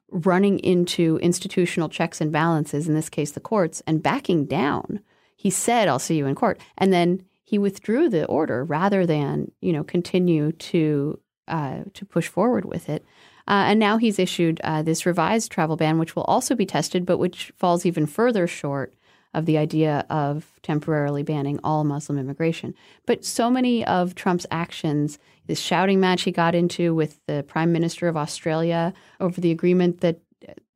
[0.09, 4.99] running into institutional checks and balances, in this case the courts, and backing down.
[5.35, 9.51] He said, "I'll see you in court," and then he withdrew the order rather than
[9.61, 13.03] you know continue to uh, to push forward with it.
[13.47, 17.05] Uh, and now he's issued uh, this revised travel ban, which will also be tested,
[17.05, 18.93] but which falls even further short
[19.33, 22.73] of the idea of temporarily banning all Muslim immigration.
[23.05, 27.71] But so many of Trump's actions, this shouting match he got into with the Prime
[27.71, 30.19] Minister of Australia over the agreement that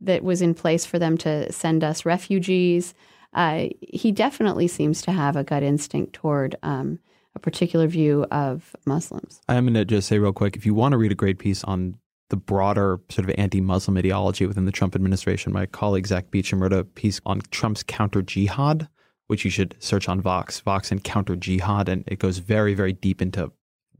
[0.02, 2.94] that was in place for them to send us refugees,
[3.34, 7.00] uh, he definitely seems to have a gut instinct toward um,
[7.36, 9.41] a particular view of Muslims.
[9.50, 11.63] I'm going to just say real quick if you want to read a great piece
[11.63, 11.98] on
[12.29, 16.61] the broader sort of anti Muslim ideology within the Trump administration, my colleague Zach Beauchamp
[16.61, 18.88] wrote a piece on Trump's counter jihad,
[19.27, 21.88] which you should search on Vox, Vox and counter jihad.
[21.88, 23.51] And it goes very, very deep into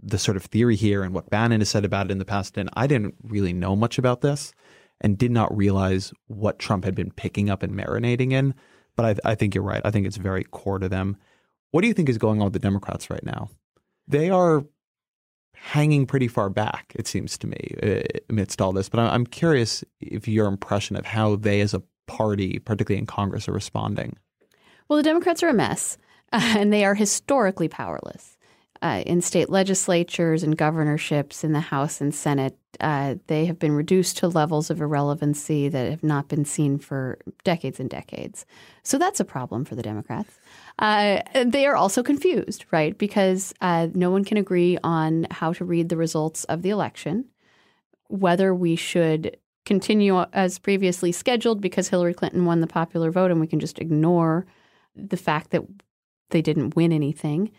[0.02, 2.58] the sort of theory here and what Bannon has said about it in the past.
[2.58, 4.54] And I didn't really know much about this
[5.02, 8.54] and did not realize what Trump had been picking up and marinating in.
[8.96, 9.82] But I, I think you're right.
[9.84, 11.18] I think it's very core to them.
[11.72, 13.50] What do you think is going on with the Democrats right now?
[14.08, 14.64] They are
[15.66, 18.88] hanging pretty far back, it seems to me, uh, amidst all this.
[18.88, 23.50] But I'm curious if your impression of how they as a party, particularly in Congress,
[23.50, 24.16] are responding.
[24.88, 25.98] Well, the Democrats are a mess,
[26.32, 28.35] and they are historically powerless.
[28.86, 33.72] Uh, in state legislatures and governorships in the House and Senate, uh, they have been
[33.72, 38.46] reduced to levels of irrelevancy that have not been seen for decades and decades.
[38.84, 40.38] So that's a problem for the Democrats.
[40.78, 42.96] Uh, they are also confused, right?
[42.96, 47.26] Because uh, no one can agree on how to read the results of the election,
[48.10, 53.40] whether we should continue as previously scheduled because Hillary Clinton won the popular vote and
[53.40, 54.46] we can just ignore
[54.96, 55.64] the fact that
[56.30, 57.50] they didn't win anything.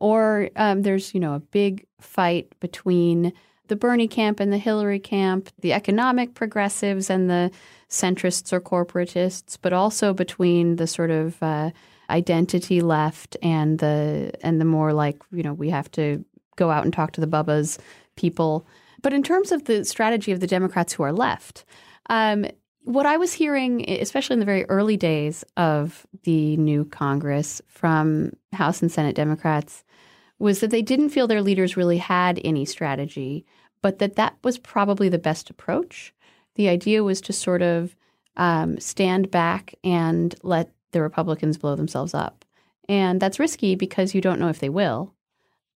[0.00, 3.32] Or um, there's, you know, a big fight between
[3.68, 7.50] the Bernie camp and the Hillary camp, the economic progressives and the
[7.88, 11.70] centrists or corporatists, but also between the sort of uh,
[12.10, 16.24] identity left and the and the more like you know we have to
[16.56, 17.78] go out and talk to the bubbas
[18.16, 18.66] people.
[19.02, 21.64] But in terms of the strategy of the Democrats who are left,
[22.08, 22.46] um,
[22.84, 28.32] what I was hearing, especially in the very early days of the new Congress from
[28.52, 29.83] House and Senate Democrats,
[30.38, 33.44] was that they didn't feel their leaders really had any strategy,
[33.82, 36.12] but that that was probably the best approach.
[36.56, 37.96] The idea was to sort of
[38.36, 42.44] um, stand back and let the Republicans blow themselves up.
[42.88, 45.14] And that's risky because you don't know if they will.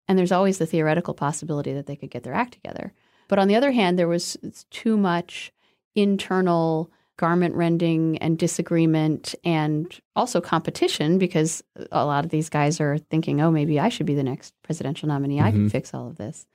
[0.09, 2.93] And there's always the theoretical possibility that they could get their act together.
[3.29, 4.37] But on the other hand, there was
[4.71, 5.53] too much
[5.95, 12.99] internal garment rending and disagreement and also competition because a lot of these guys are
[12.99, 15.37] thinking, oh, maybe I should be the next presidential nominee.
[15.37, 15.47] Mm-hmm.
[15.47, 15.69] I can mm-hmm.
[15.69, 16.47] fix all of this.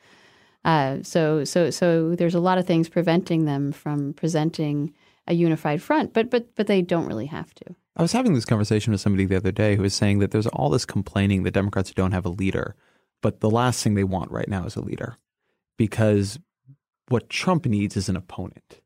[0.65, 4.93] Uh, so, so, so there's a lot of things preventing them from presenting
[5.29, 7.75] a unified front, but but but they don't really have to.
[7.95, 10.47] I was having this conversation with somebody the other day who was saying that there's
[10.47, 12.75] all this complaining that Democrats don't have a leader,
[13.21, 15.17] but the last thing they want right now is a leader
[15.77, 16.39] because
[17.09, 18.81] what Trump needs is an opponent.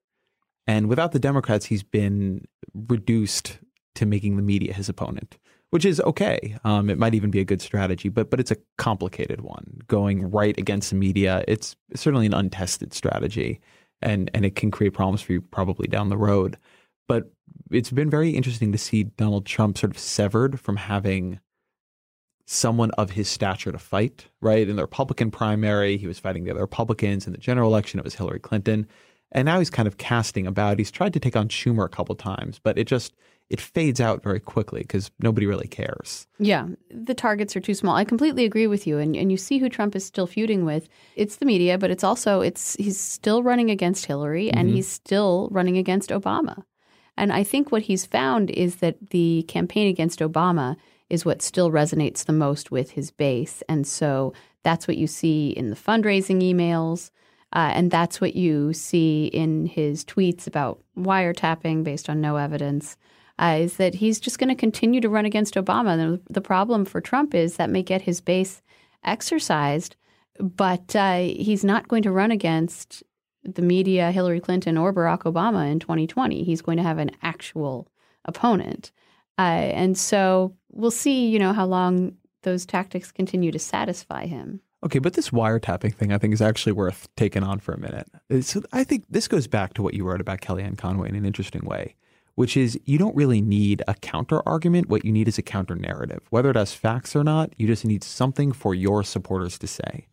[0.68, 3.60] And without the Democrats, he's been reduced
[3.96, 5.38] to making the media his opponent,
[5.70, 6.56] which is okay.
[6.64, 9.80] Um, it might even be a good strategy, but but it's a complicated one.
[9.88, 13.60] Going right against the media, it's certainly an untested strategy,
[14.02, 16.58] and and it can create problems for you probably down the road.
[17.08, 17.32] But
[17.72, 21.40] it's been very interesting to see Donald Trump sort of severed from having
[22.46, 24.68] someone of his stature to fight, right?
[24.68, 27.26] In the Republican primary, he was fighting the other Republicans.
[27.26, 28.88] In the general election, it was Hillary Clinton.
[29.34, 30.80] And now he's kind of casting about.
[30.80, 33.14] He's tried to take on Schumer a couple times, but it just
[33.50, 36.28] it fades out very quickly because nobody really cares.
[36.40, 37.96] Yeah, the targets are too small.
[37.96, 39.00] I completely agree with you.
[39.00, 40.88] And and you see who Trump is still feuding with.
[41.16, 44.76] It's the media, but it's also it's he's still running against Hillary and mm-hmm.
[44.78, 46.64] he's still running against Obama.
[47.18, 50.76] And I think what he's found is that the campaign against Obama
[51.10, 53.62] is what still resonates the most with his base.
[53.70, 57.12] And so that's what you see in the fundraising emails.
[57.54, 62.98] Uh, and that's what you see in his tweets about wiretapping based on no evidence.
[63.40, 65.98] Uh, is that he's just going to continue to run against Obama.
[65.98, 68.62] And the problem for Trump is that may get his base
[69.04, 69.96] exercised,
[70.40, 73.04] but uh, he's not going to run against
[73.44, 76.44] the media, Hillary Clinton or Barack Obama in 2020.
[76.44, 77.88] He's going to have an actual
[78.26, 78.92] opponent.
[79.38, 84.62] Uh, and so we'll see, you know, how long those tactics continue to satisfy him.
[84.84, 88.08] Okay, but this wiretapping thing I think is actually worth taking on for a minute.
[88.30, 91.16] Uh, so I think this goes back to what you wrote about Kellyanne Conway in
[91.16, 91.96] an interesting way,
[92.36, 94.90] which is you don't really need a counter argument.
[94.90, 96.22] What you need is a counter narrative.
[96.32, 100.08] Whether it has facts or not, you just need something for your supporters to say.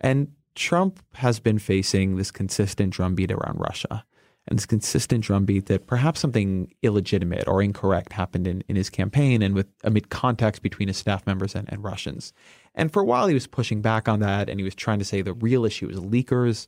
[0.00, 4.06] And Trump has been facing this consistent drumbeat around Russia
[4.46, 9.42] and this consistent drumbeat that perhaps something illegitimate or incorrect happened in, in his campaign
[9.42, 12.32] and with amid contacts between his staff members and, and Russians.
[12.74, 15.04] And for a while he was pushing back on that and he was trying to
[15.04, 16.66] say the real issue was leakers.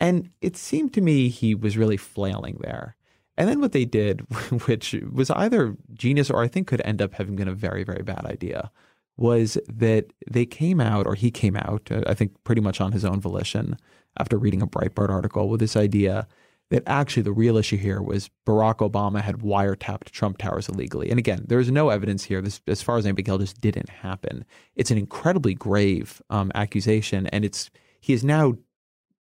[0.00, 2.96] And it seemed to me he was really flailing there.
[3.38, 4.20] And then what they did,
[4.66, 8.02] which was either genius or I think could end up having been a very, very
[8.02, 8.70] bad idea,
[9.16, 12.92] was that they came out, or he came out, uh, I think pretty much on
[12.92, 13.76] his own volition
[14.18, 16.26] after reading a Breitbart article with this idea
[16.70, 21.10] that actually the real issue here was Barack Obama had wiretapped Trump Towers illegally.
[21.10, 22.40] And again, there's no evidence here.
[22.42, 24.44] This, as far as anybody can tell, just didn't happen.
[24.74, 28.54] It's an incredibly grave um, accusation, and it's he is now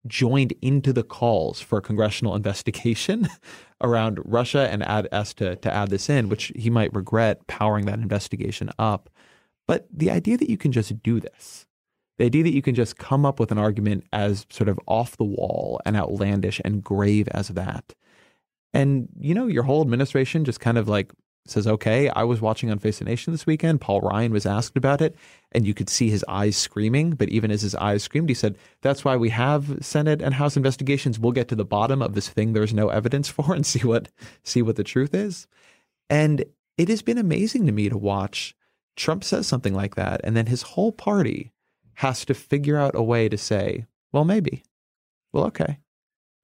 [0.06, 3.28] joined into the calls for a congressional investigation
[3.80, 7.86] around Russia and add, asked to, to add this in, which he might regret powering
[7.86, 9.10] that investigation up.
[9.66, 11.66] But the idea that you can just do this,
[12.18, 15.16] the idea that you can just come up with an argument as sort of off
[15.16, 17.94] the wall and outlandish and grave as that.
[18.74, 21.12] And, you know, your whole administration just kind of like
[21.46, 23.80] says, okay, I was watching on Face the Nation this weekend.
[23.80, 25.16] Paul Ryan was asked about it,
[25.52, 27.12] and you could see his eyes screaming.
[27.12, 30.56] But even as his eyes screamed, he said, that's why we have Senate and House
[30.56, 31.18] investigations.
[31.18, 34.08] We'll get to the bottom of this thing there's no evidence for and see what
[34.42, 35.46] see what the truth is.
[36.10, 36.44] And
[36.76, 38.54] it has been amazing to me to watch
[38.96, 41.52] Trump says something like that, and then his whole party
[41.98, 44.62] has to figure out a way to say, well, maybe.
[45.32, 45.78] Well, okay.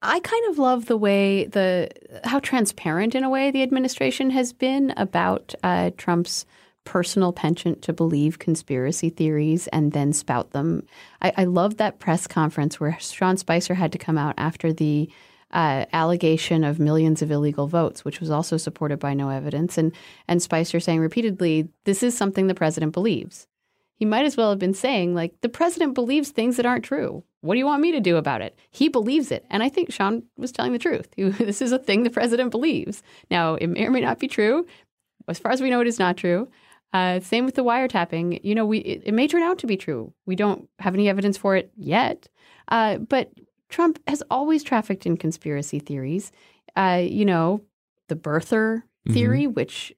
[0.02, 1.90] I kind of love the way the
[2.24, 6.44] how transparent in a way the administration has been about uh, Trump's
[6.82, 10.86] personal penchant to believe conspiracy theories and then spout them.
[11.22, 15.08] I, I love that press conference where Sean Spicer had to come out after the
[15.52, 19.92] uh, allegation of millions of illegal votes, which was also supported by no evidence, and
[20.26, 23.46] and Spicer saying repeatedly, "This is something the president believes."
[23.96, 27.22] He might as well have been saying, like, the president believes things that aren't true.
[27.40, 28.58] What do you want me to do about it?
[28.70, 29.44] He believes it.
[29.50, 31.08] And I think Sean was telling the truth.
[31.16, 33.02] this is a thing the president believes.
[33.30, 34.66] Now, it may or may not be true.
[35.28, 36.48] As far as we know, it is not true.
[36.92, 38.40] Uh, same with the wiretapping.
[38.44, 40.12] You know, we it, it, may turn out to be true.
[40.26, 42.28] We don't have any evidence for it yet.
[42.68, 43.32] Uh, but
[43.68, 46.30] Trump has always trafficked in conspiracy theories.
[46.76, 47.62] Uh, you know,
[48.08, 49.54] the birther theory, mm-hmm.
[49.54, 49.92] which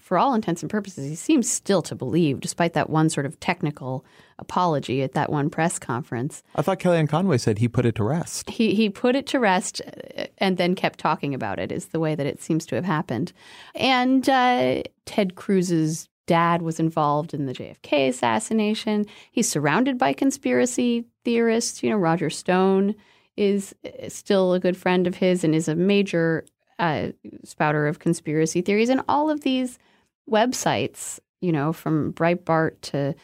[0.00, 3.38] for all intents and purposes, he seems still to believe, despite that one sort of
[3.40, 4.04] technical
[4.38, 6.42] apology at that one press conference.
[6.56, 8.48] I thought Kellyanne Conway said he put it to rest.
[8.50, 11.70] He he put it to rest uh, and then kept talking about it.
[11.70, 13.32] Is the way that it seems to have happened.
[13.74, 19.04] And uh, Ted Cruz's dad was involved in the JFK assassination.
[19.32, 21.82] He's surrounded by conspiracy theorists.
[21.82, 22.94] You know, Roger Stone
[23.36, 26.46] is uh, still a good friend of his and is a major
[26.78, 27.08] uh,
[27.44, 28.88] spouter of conspiracy theories.
[28.88, 29.78] And all of these
[30.28, 33.14] websites, you know, from Breitbart to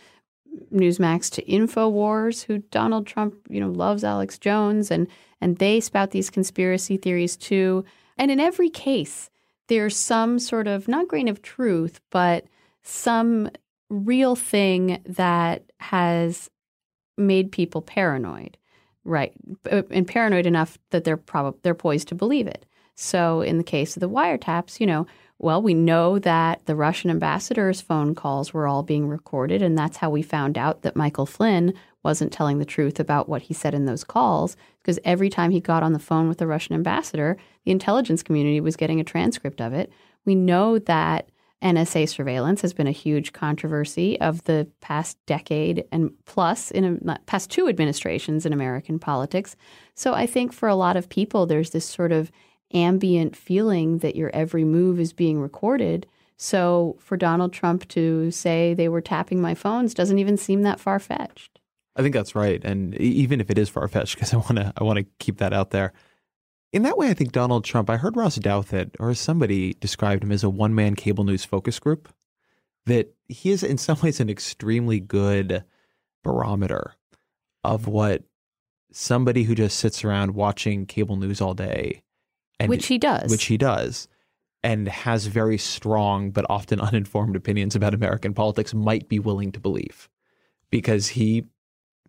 [0.73, 5.07] Newsmax to Infowars, who Donald Trump, you know, loves Alex Jones, and
[5.41, 7.85] and they spout these conspiracy theories too.
[8.17, 9.31] And in every case,
[9.69, 12.47] there's some sort of not grain of truth, but
[12.83, 13.51] some
[13.91, 16.51] real thing that has
[17.19, 18.57] made people paranoid,
[19.05, 19.33] right?
[19.71, 22.65] Uh, and paranoid enough that they're probably they're poised to believe it.
[22.95, 25.07] So in the case of the wiretaps, you know,
[25.39, 29.99] well, we know that the Russian ambassador's phone calls were all being recorded, and that's
[29.99, 33.75] how we found out that Michael Flynn wasn't telling the truth about what he said
[33.75, 37.37] in those calls, because every time he got on the phone with the Russian ambassador,
[37.65, 39.93] the intelligence community was getting a transcript of it.
[40.25, 41.29] We know that
[41.63, 47.19] NSA surveillance has been a huge controversy of the past decade and plus in a,
[47.27, 49.57] past two administrations in American politics.
[49.95, 52.31] So I think for a lot of people, there's this sort of
[52.73, 56.07] ambient feeling that your every move is being recorded.
[56.37, 60.81] So for Donald Trump to say they were tapping my phones doesn't even seem that
[60.81, 61.61] far fetched.
[61.97, 64.73] I think that's right, and even if it is far fetched, because I want to
[64.77, 65.95] I want to keep that out there.
[66.73, 67.89] In that way, I think Donald Trump.
[67.89, 71.79] I heard Ross Douthat or somebody described him as a one man cable news focus
[71.79, 72.13] group.
[72.85, 75.65] That he is in some ways an extremely good
[76.23, 76.95] barometer
[77.65, 78.25] of what
[78.93, 82.03] somebody who just sits around watching cable news all day
[82.59, 83.31] and which he does.
[83.31, 84.09] Which he does.
[84.63, 89.61] And has very strong but often uninformed opinions about American politics, might be willing to
[89.61, 90.09] believe.
[90.71, 91.45] Because he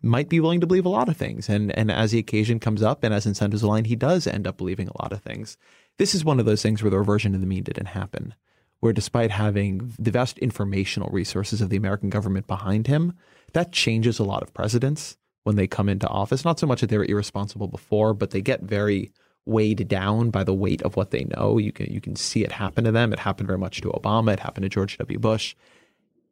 [0.02, 1.48] might be willing to believe a lot of things.
[1.48, 4.56] And, and as the occasion comes up and as incentives align, he does end up
[4.56, 5.56] believing a lot of things.
[5.98, 8.34] This is one of those things where the reversion to the mean didn't happen,
[8.80, 13.14] where despite having the vast informational resources of the American government behind him,
[13.54, 16.44] That changes a lot of presidents when they come into office.
[16.44, 19.10] Not so much that they were irresponsible before, but they get very
[19.48, 21.58] weighed down by the weight of what they know.
[21.58, 23.12] You can you can see it happen to them.
[23.12, 24.32] It happened very much to Obama.
[24.34, 25.18] It happened to George W.
[25.18, 25.56] Bush.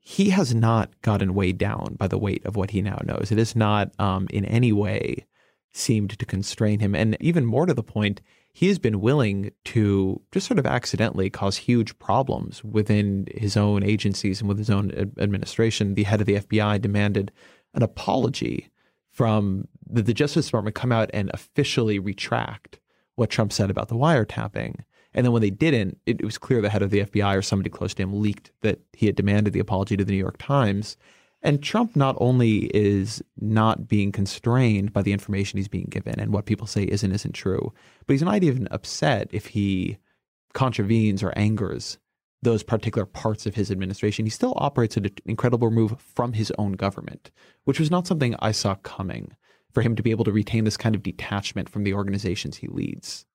[0.01, 3.33] He has not gotten weighed down by the weight of what he now knows.
[3.33, 5.27] It has not um, in any way
[5.73, 6.95] seemed to constrain him.
[6.95, 8.21] And even more to the point,
[8.53, 13.83] he has been willing to just sort of accidentally cause huge problems within his own
[13.83, 15.95] agencies and with his own administration.
[15.95, 17.33] The head of the FBI demanded
[17.75, 18.71] an apology
[19.11, 22.79] from the, the Justice Department come out and officially retract
[23.17, 24.85] what Trump said about the wiretapping.
[25.13, 27.43] And then when they didn't, it, it, was clear the head of the FBI or
[27.43, 30.37] somebody close to him leaked that he had demanded the apology to the New York
[30.39, 30.97] Times.
[31.43, 36.33] And Trump not only is not being constrained by the information he's being given and
[36.33, 37.73] what people say is and isn't true,
[38.07, 39.97] but he's not even upset if he
[40.53, 41.99] contravenes or angers
[42.43, 44.27] those particular parts of his administration.
[44.27, 47.31] He still operates at an incredible move from his own government,
[47.65, 49.35] which was not something I saw coming
[49.77, 52.67] for him to be able to retain this kind of detachment from the organizations he
[52.67, 53.27] leads.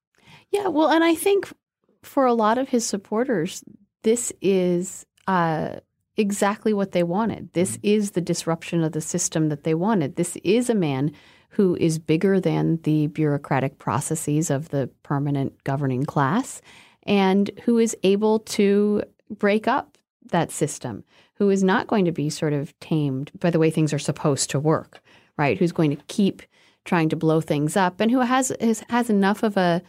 [0.50, 1.54] Yeah, well, and I think
[2.02, 3.64] for a lot of his supporters,
[4.02, 5.76] this is uh,
[6.18, 7.54] exactly what they wanted.
[7.54, 7.86] This mm-hmm.
[7.86, 10.16] is the disruption of the system that they wanted.
[10.16, 11.12] This is a man
[11.50, 16.60] who is bigger than the bureaucratic processes of the permanent governing class
[17.04, 19.96] and who is able to break up
[20.32, 21.04] that system,
[21.36, 24.50] who is not going to be sort of tamed by the way things are supposed
[24.50, 25.04] to work,
[25.38, 25.58] right?
[25.58, 26.42] Who's going to keep
[26.86, 29.82] trying to blow things up and who has has, has enough of a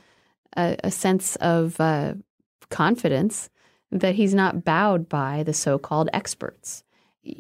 [0.57, 2.15] a, a sense of uh,
[2.71, 3.51] confidence
[3.91, 6.83] that he's not bowed by the so-called experts.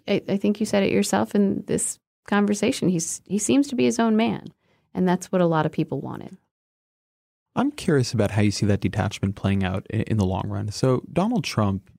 [0.07, 2.88] I, I think you said it yourself in this conversation.
[2.88, 4.46] He's he seems to be his own man,
[4.94, 6.36] and that's what a lot of people wanted.
[7.55, 10.70] I'm curious about how you see that detachment playing out in, in the long run.
[10.70, 11.90] So Donald Trump,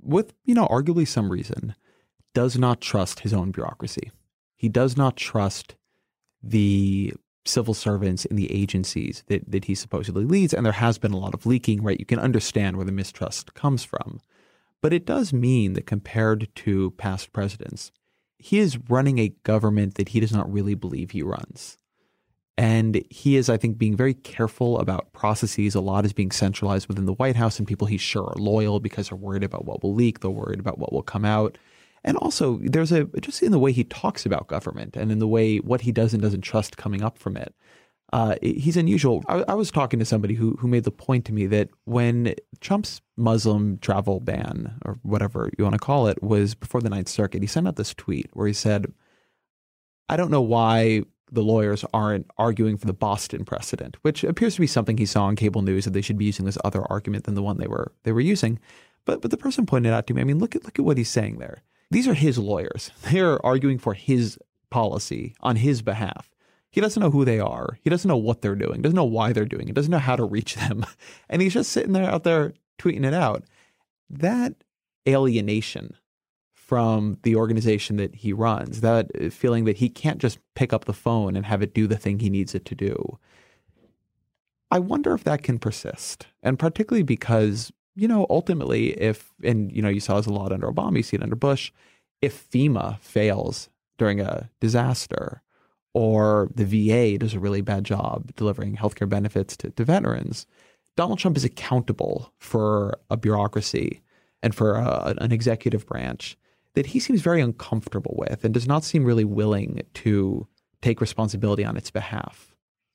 [0.00, 1.74] with you know arguably some reason,
[2.34, 4.10] does not trust his own bureaucracy.
[4.60, 5.74] He does not trust
[6.42, 7.14] the
[7.46, 10.52] civil servants in the agencies that, that he supposedly leads.
[10.52, 11.98] And there has been a lot of leaking, right?
[11.98, 14.20] You can understand where the mistrust comes from.
[14.82, 17.90] But it does mean that compared to past presidents,
[18.36, 21.78] he is running a government that he does not really believe he runs.
[22.58, 25.74] And he is, I think, being very careful about processes.
[25.74, 28.78] A lot is being centralized within the White House, and people he's sure are loyal
[28.78, 31.56] because they're worried about what will leak, they're worried about what will come out.
[32.02, 35.28] And also, there's a just in the way he talks about government and in the
[35.28, 37.54] way what he does and doesn't trust coming up from it.
[38.12, 39.22] Uh, he's unusual.
[39.28, 42.34] I, I, was talking to somebody who who made the point to me that when
[42.60, 47.08] Trump's Muslim travel ban or whatever you want to call it was before the Ninth
[47.08, 48.92] Circuit, he sent out this tweet where he said,
[50.08, 54.60] "I don't know why." The lawyers aren't arguing for the Boston precedent, which appears to
[54.60, 57.22] be something he saw on cable news that they should be using this other argument
[57.22, 58.58] than the one they were they were using.
[59.04, 60.98] But but the person pointed out to me, I mean, look at look at what
[60.98, 61.62] he's saying there.
[61.90, 62.90] These are his lawyers.
[63.10, 64.38] They're arguing for his
[64.70, 66.30] policy on his behalf.
[66.70, 67.78] He doesn't know who they are.
[67.82, 68.80] He doesn't know what they're doing.
[68.80, 69.74] Doesn't know why they're doing it.
[69.74, 70.86] Doesn't know how to reach them.
[71.28, 73.44] And he's just sitting there out there tweeting it out.
[74.08, 74.54] That
[75.08, 75.96] alienation
[76.54, 80.92] from the organization that he runs, that feeling that he can't just pick up the
[80.92, 83.18] phone and have it do the thing he needs it to do.
[84.70, 86.28] I wonder if that can persist.
[86.42, 90.52] And particularly because you know, ultimately, if, and, you know, you saw this a lot
[90.52, 91.70] under Obama, you see it under Bush,
[92.22, 95.42] if FEMA fails during a disaster
[95.92, 100.46] or the VA does a really bad job delivering healthcare benefits to, to veterans,
[100.96, 104.00] Donald Trump is accountable for a bureaucracy
[104.42, 106.38] and for uh, a, an executive branch
[106.72, 110.46] that he seems very uncomfortable with and does not seem really willing to
[110.80, 112.54] take responsibility on its behalf.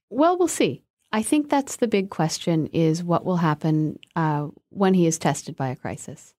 [0.09, 0.84] Well, we'll see.
[1.11, 5.55] I think that's the big question is what will happen uh, when he is tested
[5.55, 6.33] by a crisis.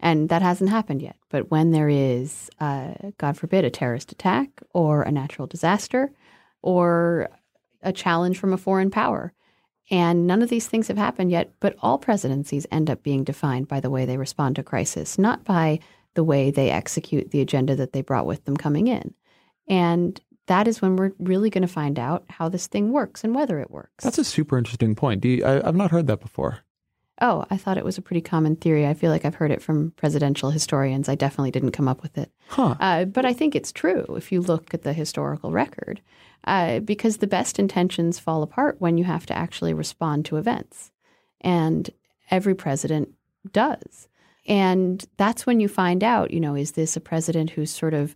[0.00, 1.16] And that hasn't happened yet.
[1.30, 6.12] But when there is, uh, God forbid, a terrorist attack or a natural disaster
[6.60, 7.28] or
[7.82, 9.32] a challenge from a foreign power,
[9.90, 13.68] and none of these things have happened yet, but all presidencies end up being defined
[13.68, 15.78] by the way they respond to crisis, not by
[16.14, 19.14] the way they execute the agenda that they brought with them coming in.
[19.68, 23.34] And that is when we're really going to find out how this thing works and
[23.34, 24.04] whether it works.
[24.04, 25.24] That's a super interesting point.
[25.24, 26.60] You, I, have not heard that before.
[27.20, 28.86] Oh, I thought it was a pretty common theory.
[28.86, 31.08] I feel like I've heard it from presidential historians.
[31.08, 32.30] I definitely didn't come up with it.
[32.48, 32.74] Huh.
[32.78, 36.02] Uh, but I think it's true if you look at the historical record,
[36.44, 40.92] uh, because the best intentions fall apart when you have to actually respond to events.
[41.40, 41.88] And
[42.30, 43.08] every president
[43.50, 44.08] does.
[44.46, 48.14] And that's when you find out, you know, is this a president who's sort of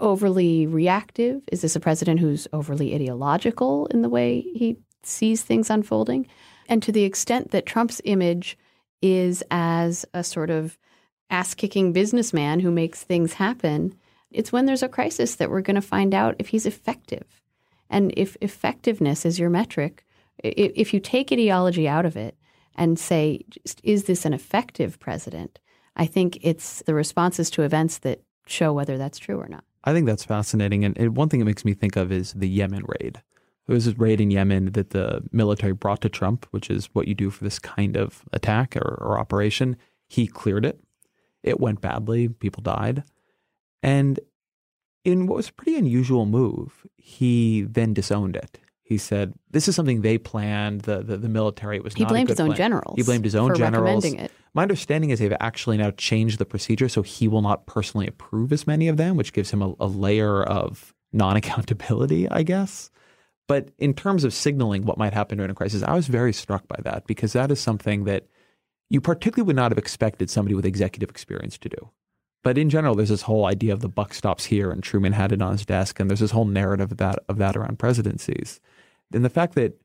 [0.00, 1.42] overly reactive?
[1.50, 6.26] Is this a president who's overly ideological in the way he sees things unfolding?
[6.68, 8.58] And to the extent that Trump's image
[9.00, 10.78] is as a sort of
[11.30, 13.94] ass kicking businessman who makes things happen,
[14.32, 17.40] It's when there's a crisis that we're going to find out if he's effective.
[17.90, 20.04] And if effectiveness is your metric,
[20.42, 22.36] if you take ideology out of it
[22.74, 23.44] and say,
[23.82, 25.58] is this an effective president?
[25.94, 29.64] I think it's the responses to events that show whether that's true or not.
[29.84, 30.84] I think that's fascinating.
[30.84, 33.22] And, one thing it makes me think of is the Yemen raid.
[33.68, 37.08] It was a raid in Yemen that the military brought to Trump, which is what
[37.08, 39.76] you do for this kind of attack or, or operation.
[40.08, 40.80] He cleared it.
[41.42, 42.28] It went badly.
[42.28, 43.04] People died.
[43.82, 44.20] And
[45.04, 48.58] in what was a pretty unusual move, he then disowned it.
[48.82, 50.82] He said, "This is something they planned.
[50.82, 51.98] The the, the military was." Not.
[51.98, 52.56] He blamed his own plan.
[52.56, 52.94] generals.
[52.96, 54.04] He blamed his own generals.
[54.04, 54.32] Recommending It.
[54.54, 58.52] My understanding is they've actually now changed the procedure, so he will not personally approve
[58.52, 62.90] as many of them, which gives him a, a layer of non accountability, I guess.
[63.48, 66.68] But in terms of signaling what might happen during a crisis, I was very struck
[66.68, 68.26] by that because that is something that
[68.88, 71.90] you particularly would not have expected somebody with executive experience to do.
[72.44, 75.32] But in general, there's this whole idea of the buck stops here, and Truman had
[75.32, 78.60] it on his desk, and there's this whole narrative of that of that around presidencies,
[79.12, 79.80] and the fact that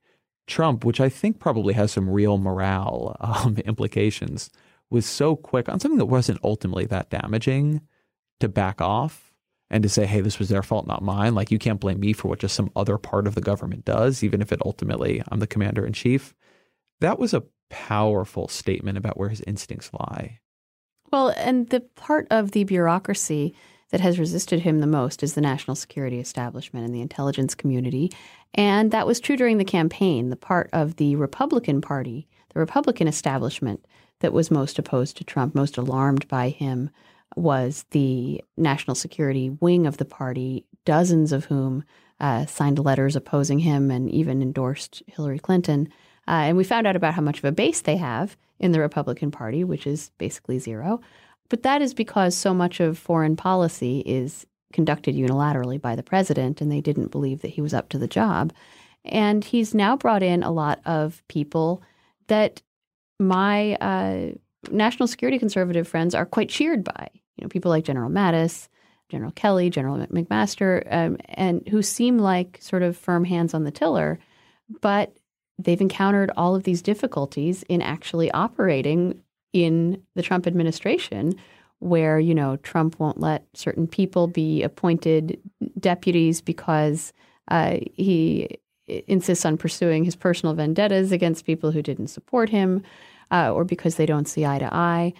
[0.47, 4.49] Trump, which I think probably has some real morale um, implications,
[4.89, 7.81] was so quick on something that wasn't ultimately that damaging
[8.39, 9.33] to back off
[9.69, 11.35] and to say, hey, this was their fault, not mine.
[11.35, 14.23] Like, you can't blame me for what just some other part of the government does,
[14.23, 16.33] even if it ultimately I'm the commander in chief.
[17.01, 20.39] That was a powerful statement about where his instincts lie.
[21.11, 23.55] Well, and the part of the bureaucracy
[23.89, 28.11] that has resisted him the most is the national security establishment and the intelligence community.
[28.53, 30.29] And that was true during the campaign.
[30.29, 33.85] The part of the Republican Party, the Republican establishment
[34.19, 36.89] that was most opposed to Trump, most alarmed by him,
[37.35, 41.83] was the national security wing of the party, dozens of whom
[42.19, 45.87] uh, signed letters opposing him and even endorsed Hillary Clinton.
[46.27, 48.79] Uh, and we found out about how much of a base they have in the
[48.79, 50.99] Republican Party, which is basically zero.
[51.49, 56.61] But that is because so much of foreign policy is conducted unilaterally by the president,
[56.61, 58.53] and they didn't believe that he was up to the job.
[59.05, 61.81] And he's now brought in a lot of people
[62.27, 62.61] that
[63.19, 64.31] my uh,
[64.69, 67.09] national security conservative friends are quite cheered by.
[67.37, 68.67] You know, people like General Mattis,
[69.09, 73.71] General Kelly, General McMaster, um, and who seem like sort of firm hands on the
[73.71, 74.19] tiller,
[74.81, 75.17] but
[75.57, 79.21] they've encountered all of these difficulties in actually operating
[79.53, 81.35] in the Trump administration
[81.79, 85.39] where, you know, Trump won't let certain people be appointed
[85.79, 87.13] deputies because
[87.49, 88.47] uh, he
[88.87, 92.81] insists on pursuing his personal vendettas against people who didn't support him
[93.31, 95.13] uh, or because they don't see eye to eye.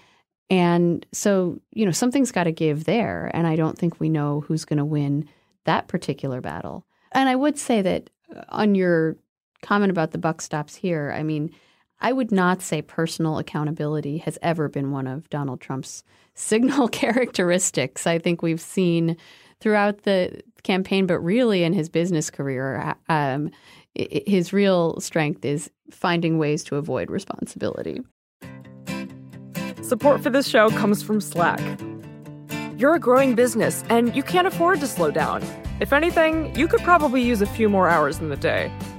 [0.50, 3.30] And so, you know, something's got to give there.
[3.34, 5.28] And I don't think we know who's going to win
[5.66, 6.86] that particular battle.
[7.12, 9.18] And I would say that uh, on your
[9.62, 11.54] comment about the buck stops here, I mean,
[12.00, 16.04] I would not say personal accountability has ever been one of Donald Trump's
[16.36, 18.06] signal characteristics.
[18.06, 19.18] I think we've seen
[19.60, 23.50] throughout the campaign, but really in his business career, um,
[23.96, 28.02] his real strength is finding ways to avoid responsibility.
[29.82, 31.62] Support for this show comes from Slack.
[32.78, 35.42] You're a growing business and you can't afford to slow down.
[35.80, 38.72] If anything, you could probably use a few more hours in the day.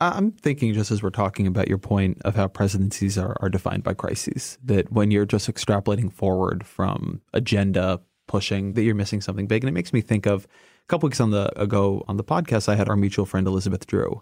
[0.00, 3.82] I'm thinking just as we're talking about your point of how presidencies are, are defined
[3.82, 9.46] by crises, that when you're just extrapolating forward from agenda pushing, that you're missing something
[9.46, 9.62] big.
[9.62, 12.68] And it makes me think of a couple weeks on the ago on the podcast,
[12.68, 14.20] I had our mutual friend Elizabeth Drew.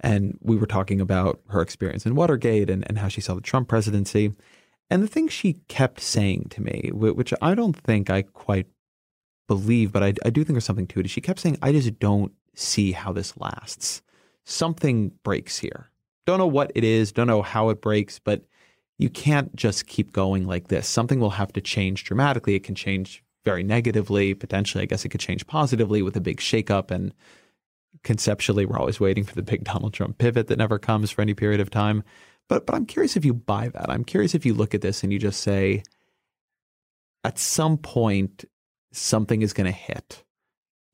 [0.00, 3.40] And we were talking about her experience in Watergate and, and how she saw the
[3.40, 4.32] Trump presidency.
[4.90, 8.66] And the thing she kept saying to me, which I don't think I quite
[9.46, 11.72] believe, but I, I do think there's something to it, is she kept saying, I
[11.72, 14.02] just don't see how this lasts
[14.44, 15.90] something breaks here.
[16.26, 18.44] Don't know what it is, don't know how it breaks, but
[18.98, 20.88] you can't just keep going like this.
[20.88, 22.54] Something will have to change dramatically.
[22.54, 24.34] It can change very negatively.
[24.34, 26.90] Potentially, I guess it could change positively with a big shakeup.
[26.90, 27.12] And
[28.04, 31.34] conceptually, we're always waiting for the big Donald Trump pivot that never comes for any
[31.34, 32.04] period of time.
[32.48, 33.90] But but I'm curious if you buy that.
[33.90, 35.82] I'm curious if you look at this and you just say,
[37.24, 38.44] at some point,
[38.92, 40.22] something is going to hit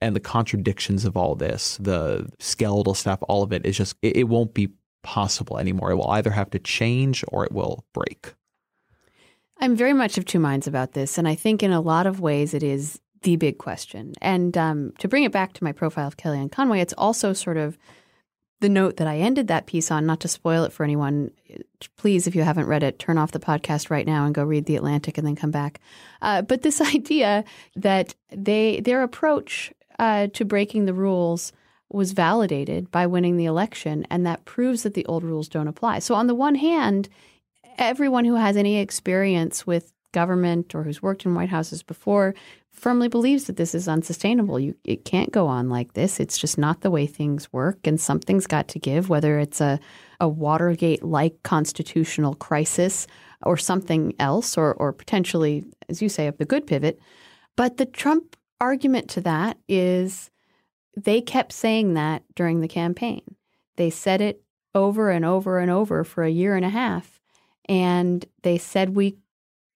[0.01, 4.17] and the contradictions of all this, the skeletal stuff, all of it is just, it,
[4.17, 4.69] it won't be
[5.03, 5.91] possible anymore.
[5.91, 8.35] It will either have to change or it will break.
[9.61, 11.19] I'm very much of two minds about this.
[11.19, 14.13] And I think in a lot of ways it is the big question.
[14.21, 17.57] And um, to bring it back to my profile of Kellyanne Conway, it's also sort
[17.57, 17.77] of
[18.61, 21.31] the note that I ended that piece on, not to spoil it for anyone.
[21.97, 24.67] Please, if you haven't read it, turn off the podcast right now and go read
[24.67, 25.81] The Atlantic and then come back.
[26.23, 27.45] Uh, but this idea
[27.77, 31.53] that they their approach uh, to breaking the rules
[31.91, 36.01] was validated by winning the election, and that proves that the old rules don't apply.
[36.01, 37.09] So, on the one hand,
[37.79, 42.35] everyone who has any experience with government or who's worked in White Houses before
[42.71, 44.59] firmly believes that this is unsustainable.
[44.61, 46.21] You, it can't go on like this.
[46.21, 49.81] It's just not the way things work, and something's got to give, whether it's a,
[50.21, 53.07] a Watergate like constitutional crisis
[53.43, 56.99] or something else, or, or potentially, as you say, of the good pivot.
[57.57, 60.31] But the Trump argument to that is
[60.97, 63.23] they kept saying that during the campaign.
[63.77, 64.43] They said it
[64.75, 67.21] over and over and over for a year and a half.
[67.69, 69.17] And they said we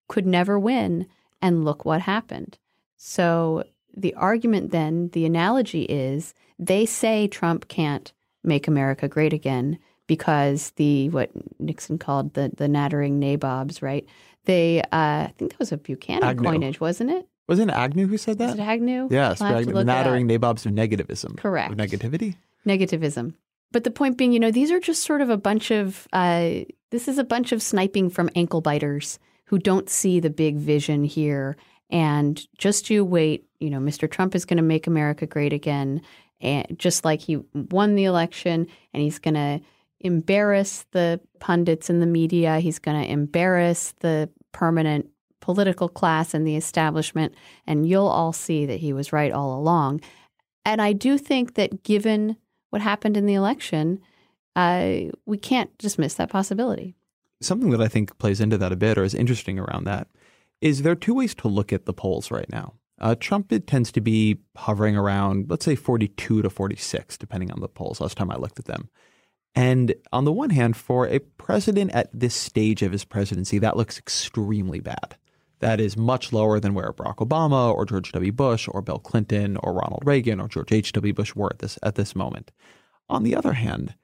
[0.08, 1.06] could never win.
[1.40, 2.58] And look what happened.
[2.96, 3.64] So
[3.96, 8.12] the argument then, the analogy is they say Trump can't
[8.44, 14.06] make America great again because the what Nixon called the the nattering nabobs, right?
[14.44, 16.50] They uh, I think that was a Buchanan Agnew.
[16.50, 17.26] coinage, wasn't it?
[17.52, 18.46] Wasn't it Agnew who said that?
[18.46, 19.08] Was it Agnew?
[19.10, 21.36] Yes, I'll Agnew, nattering nabobs of negativism.
[21.36, 21.72] Correct.
[21.72, 22.36] Of negativity?
[22.66, 23.34] negativism.
[23.72, 26.50] But the point being, you know, these are just sort of a bunch of, uh,
[26.90, 31.04] this is a bunch of sniping from ankle biters who don't see the big vision
[31.04, 31.56] here.
[31.90, 34.10] And just you wait, you know, Mr.
[34.10, 36.02] Trump is going to make America great again.
[36.40, 39.60] And just like he won the election and he's going to
[40.00, 45.08] embarrass the pundits in the media, he's going to embarrass the permanent
[45.42, 47.34] political class and the establishment.
[47.66, 50.00] And you'll all see that he was right all along.
[50.64, 52.36] And I do think that given
[52.70, 54.00] what happened in the election,
[54.56, 56.94] uh, we can't dismiss that possibility.
[57.42, 60.08] Something that I think plays into that a bit or is interesting around that
[60.62, 62.74] is there are two ways to look at the polls right now.
[63.00, 67.68] Uh, Trump tends to be hovering around, let's say, 42 to 46, depending on the
[67.68, 68.00] polls.
[68.00, 68.88] Last time I looked at them.
[69.56, 73.76] And on the one hand, for a president at this stage of his presidency, that
[73.76, 75.16] looks extremely bad.
[75.62, 78.32] That is much lower than where Barack Obama or George W.
[78.32, 81.14] Bush or Bill Clinton or Ronald Reagan or George H.W.
[81.14, 82.50] Bush were at this at this moment.
[83.08, 83.94] On the other hand,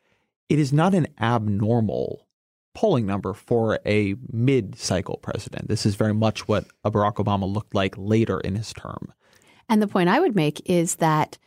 [0.48, 2.28] it is not an abnormal
[2.74, 5.66] polling number for a mid-cycle president.
[5.66, 9.12] This is very much what a Barack Obama looked like later in his term.
[9.68, 11.38] And the point I would make is that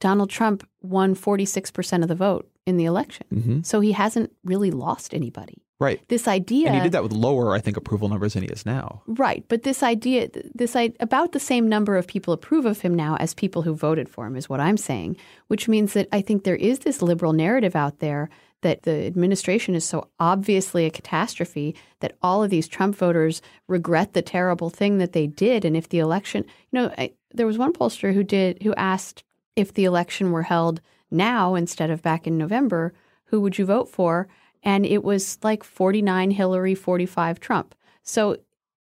[0.00, 3.26] Donald Trump won 46% of the vote in the election.
[3.32, 3.62] Mm-hmm.
[3.62, 5.62] So he hasn't really lost anybody.
[5.80, 6.06] Right.
[6.08, 8.66] This idea And he did that with lower, I think, approval numbers than he is
[8.66, 9.02] now.
[9.06, 13.16] Right, but this idea, this about the same number of people approve of him now
[13.16, 15.16] as people who voted for him is what I'm saying.
[15.48, 18.28] Which means that I think there is this liberal narrative out there
[18.60, 24.12] that the administration is so obviously a catastrophe that all of these Trump voters regret
[24.12, 27.56] the terrible thing that they did, and if the election, you know, I, there was
[27.56, 29.24] one pollster who did who asked
[29.56, 32.92] if the election were held now instead of back in November,
[33.24, 34.28] who would you vote for?
[34.62, 37.74] And it was like 49 Hillary, 45 Trump.
[38.02, 38.36] So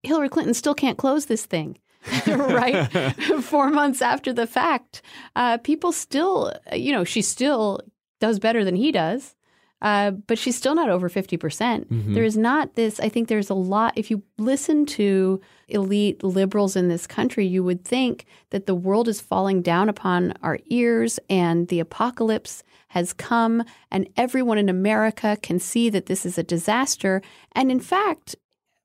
[0.03, 1.77] Hillary Clinton still can't close this thing,
[2.27, 2.87] right?
[3.41, 5.01] Four months after the fact,
[5.35, 7.81] uh, people still, you know, she still
[8.19, 9.34] does better than he does,
[9.85, 11.39] uh, but she's still not over 50%.
[11.39, 16.23] percent There is not this, I think there's a lot, if you listen to elite
[16.23, 20.57] liberals in this country, you would think that the world is falling down upon our
[20.71, 26.39] ears and the apocalypse has come and everyone in America can see that this is
[26.39, 27.21] a disaster.
[27.51, 28.35] And in fact,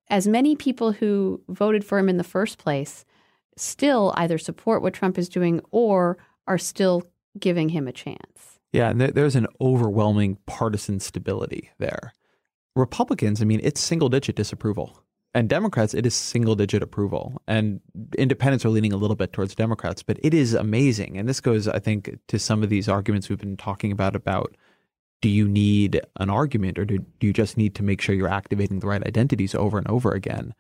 [0.09, 3.07] as many people who voted for him in the first place
[3.57, 7.05] still either support what Trump is doing or are still
[7.39, 8.60] giving him a chance.
[8.73, 12.13] Yeah, and there's an overwhelming partisan stability there.
[12.77, 15.03] Republicans, I mean, it's single digit disapproval.
[15.33, 17.41] And Democrats, it is single digit approval.
[17.47, 17.81] And
[18.19, 21.19] independents are leaning a little bit towards Democrats, but it is amazing.
[21.19, 24.57] And this goes, I think, to some of these arguments we've been talking about about
[25.21, 28.27] do you need an argument or do, do you just need to make sure you're
[28.27, 30.55] activating the right identities over and over again?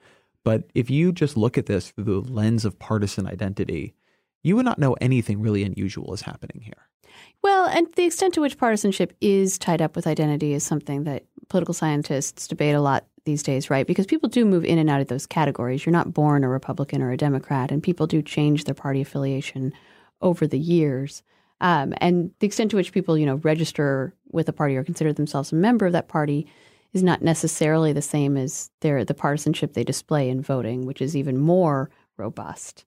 [0.44, 3.94] But if you just look at this through the lens of partisan identity,
[4.43, 6.88] you would not know anything really unusual is happening here.
[7.43, 11.24] Well, and the extent to which partisanship is tied up with identity is something that
[11.49, 13.86] political scientists debate a lot these days, right?
[13.86, 15.84] Because people do move in and out of those categories.
[15.84, 19.72] You're not born a Republican or a Democrat, and people do change their party affiliation
[20.22, 21.22] over the years.
[21.61, 25.12] Um, and the extent to which people, you know, register with a party or consider
[25.12, 26.47] themselves a member of that party
[26.93, 31.16] is not necessarily the same as their the partisanship they display in voting, which is
[31.16, 32.84] even more robust.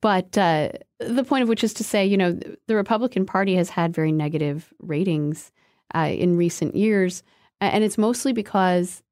[0.00, 0.70] But uh,
[1.00, 4.12] the point of which is to say, you know, the Republican Party has had very
[4.12, 5.50] negative ratings
[5.94, 7.22] uh, in recent years,
[7.60, 9.02] and it's mostly because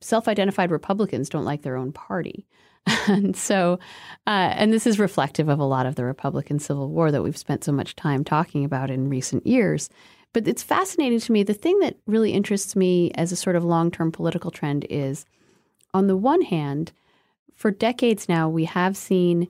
[0.00, 2.46] self identified Republicans don't like their own party.
[3.08, 3.78] and so,
[4.26, 7.36] uh, and this is reflective of a lot of the Republican Civil War that we've
[7.36, 9.88] spent so much time talking about in recent years.
[10.32, 11.42] But it's fascinating to me.
[11.42, 15.26] The thing that really interests me as a sort of long term political trend is
[15.92, 16.92] on the one hand,
[17.54, 19.48] for decades now, we have seen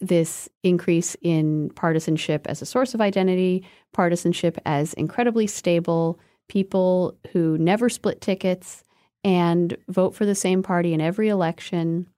[0.00, 6.18] this increase in partisanship as a source of identity, partisanship as incredibly stable,
[6.48, 8.82] people who never split tickets
[9.24, 12.08] and vote for the same party in every election.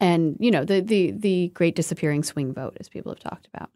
[0.00, 3.70] And, you know, the the the great disappearing swing vote, as people have talked about.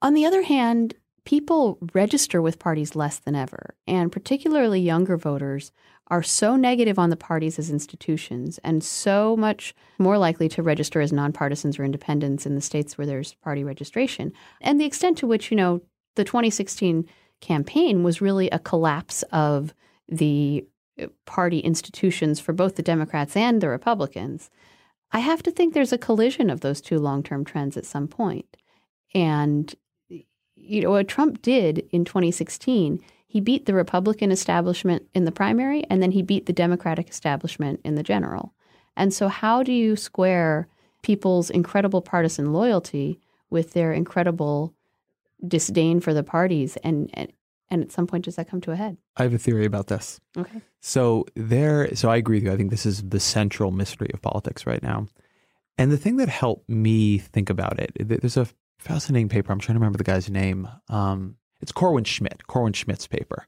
[0.00, 5.72] On the other hand, people register with parties less than ever, and particularly younger voters
[6.12, 11.00] are so negative on the parties as institutions and so much more likely to register
[11.00, 14.30] as nonpartisans or independents in the states where there's party registration.
[14.60, 15.80] And the extent to which, you know,
[16.16, 17.08] the 2016
[17.40, 19.72] campaign was really a collapse of
[20.06, 20.66] the
[21.00, 24.50] uh, party institutions for both the Democrats and the Republicans.
[25.12, 28.06] I have to think there's a collision of those two long term trends at some
[28.06, 28.58] point.
[29.14, 29.74] And,
[30.10, 33.02] you know, what Trump did in 2016
[33.32, 37.80] he beat the Republican establishment in the primary, and then he beat the Democratic establishment
[37.82, 38.52] in the general.
[38.94, 40.68] And so, how do you square
[41.00, 43.18] people's incredible partisan loyalty
[43.48, 44.74] with their incredible
[45.48, 46.76] disdain for the parties?
[46.84, 47.32] And, and
[47.70, 48.98] and at some point, does that come to a head?
[49.16, 50.20] I have a theory about this.
[50.36, 50.60] Okay.
[50.80, 52.52] So there, so I agree with you.
[52.52, 55.06] I think this is the central mystery of politics right now.
[55.78, 59.52] And the thing that helped me think about it, there's a fascinating paper.
[59.52, 60.68] I'm trying to remember the guy's name.
[60.90, 63.46] Um, it's Corwin Smidt, Corwin Smidt's paper.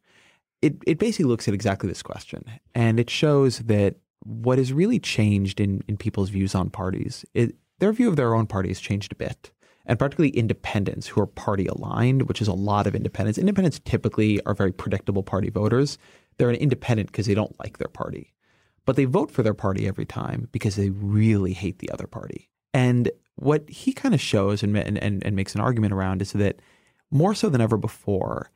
[0.62, 2.44] It, it basically looks at exactly this question.
[2.74, 7.56] And it shows that what has really changed in, in people's views on parties, it,
[7.80, 9.50] their view of their own party has changed a bit.
[9.84, 13.38] And particularly independents who are party aligned, which is a lot of independents.
[13.38, 15.98] Independents typically are very predictable party voters.
[16.38, 18.32] They're an independent because they don't like their party.
[18.86, 22.48] But they vote for their party every time because they really hate the other party.
[22.72, 26.60] And what he kind of shows and, and, and makes an argument around is that
[27.14, 28.50] more so than ever before,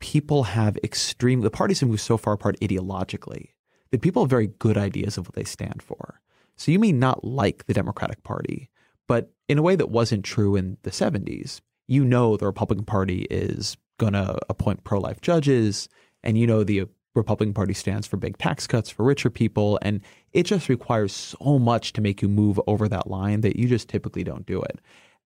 [0.00, 3.50] people have extreme, the parties have moved so far apart ideologically
[3.90, 6.20] that people have very good ideas of what they stand for.
[6.56, 8.68] So you may not like the Democratic Party,
[9.08, 13.26] but in a way that wasn't true in the 70s, you know the Republican Party
[13.30, 15.88] is going to appoint pro life judges,
[16.22, 19.78] and you know the Republican Party stands for big tax cuts for richer people.
[19.82, 20.00] And
[20.32, 23.88] it just requires so much to make you move over that line that you just
[23.88, 24.80] typically don't do it.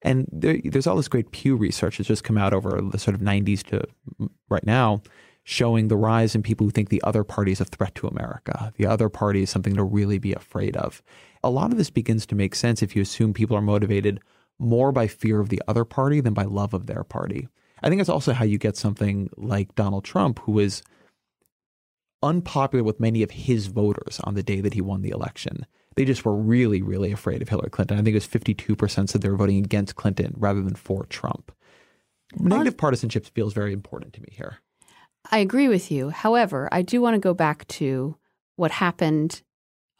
[0.05, 3.15] And there, there's all this great Pew research that's just come out over the sort
[3.15, 3.83] of 90s to
[4.51, 5.03] right now,
[5.45, 8.73] showing the rise in people who think the other party is a threat to America.
[8.77, 11.03] The other party is something to really be afraid of.
[11.43, 14.21] A lot of this begins to make sense if you assume people are motivated
[14.59, 17.49] more by fear of the other party than by love of their party.
[17.83, 20.83] I think it's also how you get something like Donald Trump, who was
[22.23, 26.05] unpopular with many of his voters on the day that he won the election they
[26.05, 27.99] just were really, really afraid of Hillary Clinton.
[27.99, 31.53] I think it was 52% said they were voting against Clinton rather than for Trump.
[32.37, 34.59] Negative partisanship feels very important to me here.
[35.31, 36.11] I agree with you.
[36.11, 38.17] However, I do want to go back to
[38.57, 39.43] what happened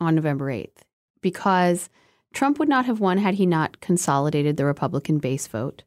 [0.01, 0.83] on November 8th
[1.23, 1.89] because
[2.33, 5.85] Trump would not have won had he not consolidated the Republican base vote.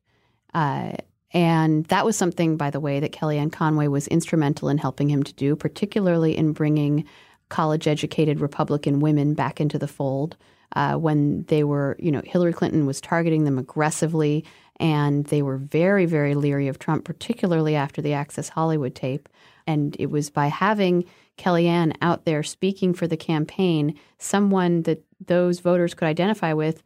[0.53, 0.93] Uh,
[1.31, 5.23] and that was something, by the way, that Kellyanne Conway was instrumental in helping him
[5.23, 7.05] to do, particularly in bringing
[7.49, 10.37] college educated Republican women back into the fold
[10.75, 14.43] uh, when they were, you know, Hillary Clinton was targeting them aggressively
[14.79, 19.27] and they were very, very leery of Trump, particularly after the Access Hollywood tape.
[19.65, 21.05] And it was by having
[21.37, 26.83] Kellyanne out there speaking for the campaign, someone that those voters could identify with,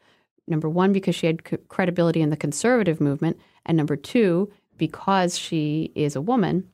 [0.47, 5.38] number one, because she had c- credibility in the conservative movement, and number two, because
[5.38, 6.70] she is a woman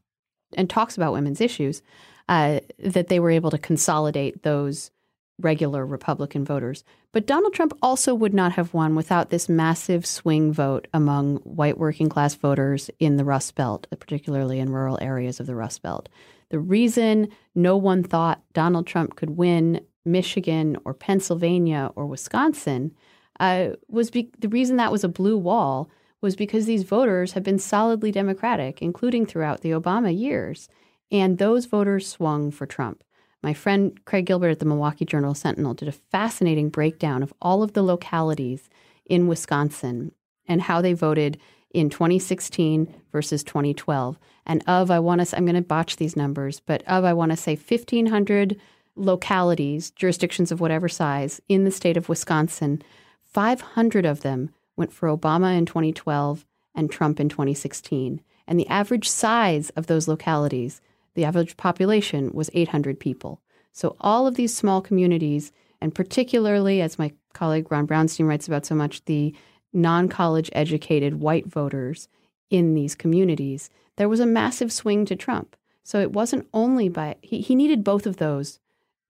[0.54, 1.82] and talks about women's issues,
[2.30, 4.92] uh, that they were able to consolidate those
[5.40, 6.84] regular Republican voters.
[7.12, 11.78] But Donald Trump also would not have won without this massive swing vote among white
[11.78, 16.10] working class voters in the Rust Belt, particularly in rural areas of the Rust Belt.
[16.50, 22.94] The reason no one thought Donald Trump could win Michigan or Pennsylvania or Wisconsin
[23.40, 25.90] uh, was be- the reason that was a blue wall
[26.22, 30.68] was because these voters have been solidly Democratic, including throughout the Obama years.
[31.12, 33.04] And those voters swung for Trump.
[33.44, 37.64] My friend Craig Gilbert at the Milwaukee Journal Sentinel did a fascinating breakdown of all
[37.64, 38.70] of the localities
[39.06, 40.12] in Wisconsin
[40.48, 41.40] and how they voted
[41.72, 44.18] in 2016 versus 2012.
[44.46, 47.32] And of, I want to, I'm going to botch these numbers, but of, I want
[47.32, 48.60] to say 1,500
[48.96, 52.82] localities, jurisdictions of whatever size in the state of Wisconsin,
[53.24, 58.22] 500 of them went for Obama in 2012 and Trump in 2016.
[58.48, 60.82] And the average size of those localities
[61.18, 63.42] the average population was 800 people.
[63.72, 65.52] So all of these small communities,
[65.82, 69.36] and particularly, as my colleague Ron Brownstein writes about so much, the
[69.74, 72.08] non college educated white voters
[72.52, 75.56] in these communities, there was a massive swing to Trump.
[75.84, 78.60] So it wasn't only by, he, he needed both of those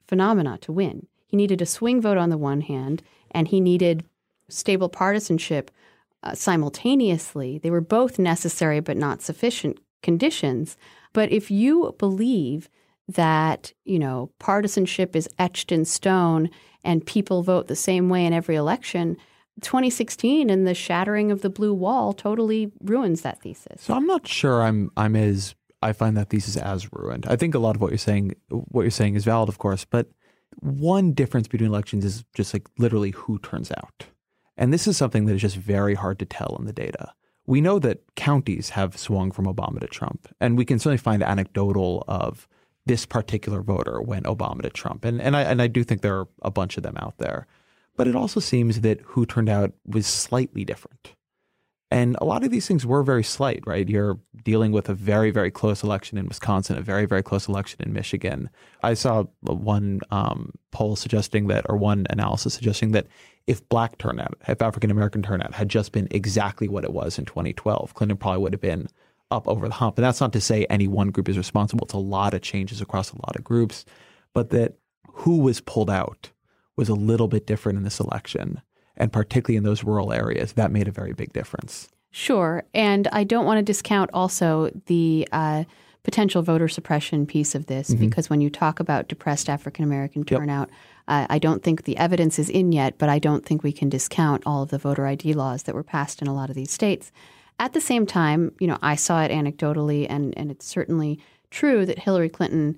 [0.08, 1.08] phenomena to win.
[1.26, 4.06] He needed a swing vote on the one hand, and he needed
[4.48, 5.72] stable partisanship
[6.24, 7.58] uh, simultaneously.
[7.58, 10.78] They were both necessary but not sufficient conditions.
[11.18, 12.70] But if you believe
[13.08, 16.52] that, you know, partisanship is etched in stone
[16.84, 19.18] and people vote the same way in every election,
[19.62, 23.82] 2016 and the shattering of the blue wall totally ruins that thesis.
[23.82, 27.26] So I'm not sure I'm I'm as I find that thesis as ruined.
[27.28, 29.86] I think a lot of what you're saying what you're saying is valid, of course,
[29.86, 30.12] but
[30.60, 34.06] one difference between elections is just like literally who turns out.
[34.56, 37.12] And this is something that is just very hard to tell in the data.
[37.48, 41.24] We know that counties have swung from Obama to Trump, and we can certainly find
[41.24, 42.48] anecdotal of
[42.86, 45.06] this particular voter went Obama to Trump.
[45.06, 47.48] And and I and I do think there are a bunch of them out there.
[47.96, 51.14] But it also seems that who turned out was slightly different.
[51.90, 53.88] And a lot of these things were very slight, right?
[53.88, 57.82] You're dealing with a very, very close election in Wisconsin, a very, very close election
[57.82, 58.50] in Michigan.
[58.84, 63.08] I saw one um, poll suggesting that, or one analysis suggesting that
[63.48, 67.24] if black turnout, if African American turnout had just been exactly what it was in
[67.24, 68.90] 2012, Clinton probably would have been
[69.32, 69.98] up over the hump.
[69.98, 71.86] And that's not to say any one group is responsible.
[71.86, 73.86] It's a lot of changes across a lot of groups,
[74.34, 74.76] but that
[75.08, 76.32] who was pulled out
[76.76, 78.62] was a little bit different in this election.
[78.98, 81.88] And particularly in those rural areas, that made a very big difference.
[82.12, 82.64] Sure.
[82.74, 85.66] And I don't want to discount also the uh,
[86.04, 88.00] potential voter suppression piece of this, mm-hmm.
[88.00, 90.78] because when you talk about depressed African American turnout, yep.
[91.08, 93.90] uh, I don't think the evidence is in yet, but I don't think we can
[93.90, 96.72] discount all of the voter ID laws that were passed in a lot of these
[96.72, 97.12] states.
[97.60, 101.20] At the same time, you know, I saw it anecdotally, and, and it's certainly
[101.52, 102.78] true that Hillary Clinton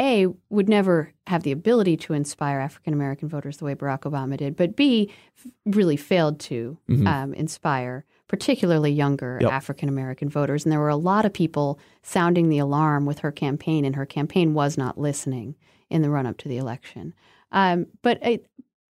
[0.00, 4.36] a, would never have the ability to inspire African American voters the way Barack Obama
[4.36, 7.06] did, but B, f- really failed to mm-hmm.
[7.06, 9.52] um, inspire particularly younger yep.
[9.52, 10.64] African American voters.
[10.64, 14.06] And there were a lot of people sounding the alarm with her campaign, and her
[14.06, 15.54] campaign was not listening
[15.88, 17.14] in the run up to the election.
[17.52, 18.20] Um, but,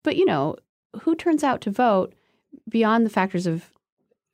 [0.03, 0.55] but you know,
[1.01, 2.15] who turns out to vote
[2.69, 3.69] beyond the factors of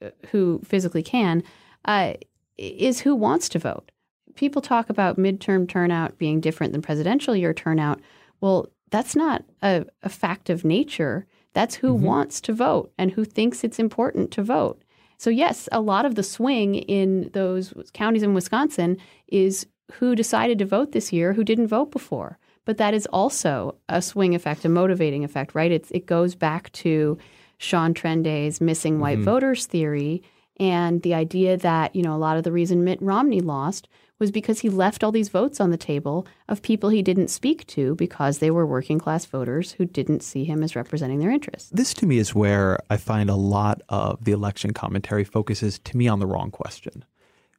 [0.01, 1.43] uh, who physically can
[1.85, 2.13] uh,
[2.57, 3.91] is who wants to vote
[4.35, 7.99] people talk about midterm turnout being different than presidential year turnout.
[8.39, 11.25] Well, that's not a, a fact of nature.
[11.53, 12.05] That's who mm-hmm.
[12.05, 14.81] wants to vote and who thinks it's important to vote.
[15.17, 20.57] So, yes, a lot of the swing in those counties in Wisconsin is who decided
[20.59, 22.39] to vote this year, who didn't vote before.
[22.65, 25.71] But that is also a swing effect, a motivating effect, right?
[25.71, 27.17] It's, it goes back to
[27.57, 29.25] Sean Trende's missing white mm-hmm.
[29.25, 30.23] voters theory
[30.57, 33.87] and the idea that, you know, a lot of the reason Mitt Romney lost
[34.21, 37.65] was because he left all these votes on the table of people he didn't speak
[37.65, 41.71] to because they were working class voters who didn't see him as representing their interests.
[41.71, 45.97] This to me is where I find a lot of the election commentary focuses to
[45.97, 47.03] me on the wrong question.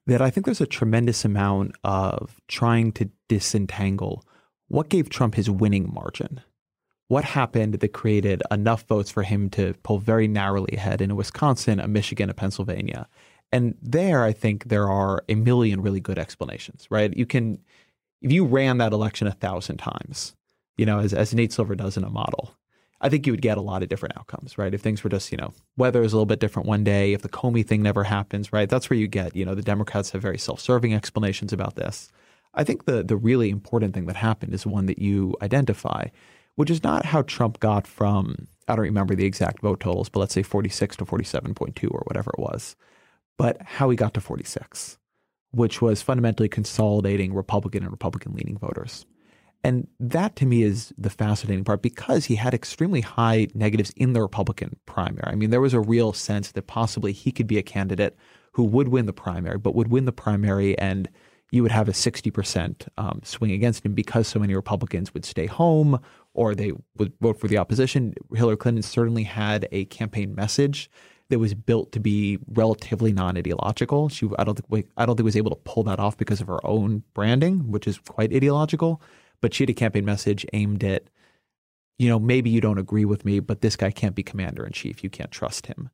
[0.07, 4.25] That I think there's a tremendous amount of trying to disentangle
[4.69, 6.43] what gave Trump his winning margin.
[7.09, 11.17] What happened that created enough votes for him to pull very narrowly ahead in a
[11.17, 13.09] Wisconsin, a Michigan, a Pennsylvania?
[13.53, 17.15] And there, I think there are a million really good explanations, right?
[17.15, 17.59] You can,
[18.23, 20.35] if you ran that election a thousand times,
[20.79, 22.55] you know, as, as Nate Silver does in a model,
[23.03, 24.73] I think you would get a lot of different outcomes, right?
[24.73, 27.23] If things were just, you know, weather is a little bit different one day, if
[27.23, 28.69] the Comey thing never happens, right?
[28.69, 32.11] That's where you get, you know, the Democrats have very self-serving explanations about this.
[32.55, 36.07] I think the the really important thing that happened is one that you identify,
[36.55, 40.21] which is not how Trump got from I don't remember the exact vote totals, but
[40.21, 42.77] let's say 46 to 47.2 or whatever it was
[43.39, 44.99] but how he got to 46,
[45.51, 49.07] which was fundamentally consolidating Republican and Republican leaning voters.
[49.65, 54.13] And that to me is the fascinating part because he had extremely high negatives in
[54.13, 55.33] the Republican primary.
[55.33, 58.17] I mean, there was a real sense that possibly he could be a candidate
[58.53, 61.09] who would win the primary, but would win the primary and
[61.53, 65.47] you would have a 60% um, swing against him because so many Republicans would stay
[65.47, 66.01] home
[66.35, 68.15] or they would vote for the opposition.
[68.35, 70.91] Hillary Clinton certainly had a campaign message
[71.33, 74.09] that was built to be relatively non-ideological.
[74.11, 76.47] She, I don't think, I don't think was able to pull that off because of
[76.47, 79.03] her own branding, which is quite ideological.
[79.41, 81.05] But she had a campaign message aimed at,
[81.99, 84.73] you know, maybe you don't agree with me, but this guy can't be commander in
[84.73, 85.03] chief.
[85.03, 85.91] You can't trust him.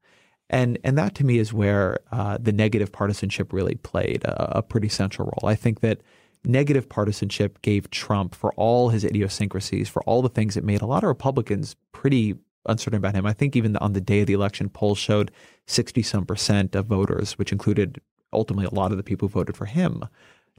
[0.51, 4.62] And and that to me is where uh, the negative partisanship really played a, a
[4.62, 5.51] pretty central role.
[5.51, 6.01] I think that
[6.45, 10.86] negative partisanship gave Trump, for all his idiosyncrasies, for all the things that made a
[10.86, 12.34] lot of Republicans pretty
[12.69, 13.27] uncertain about him.
[13.27, 15.31] I think even on the day of the election, polls showed
[15.66, 18.01] 60 some percent of voters, which included
[18.33, 20.05] ultimately a lot of the people who voted for him,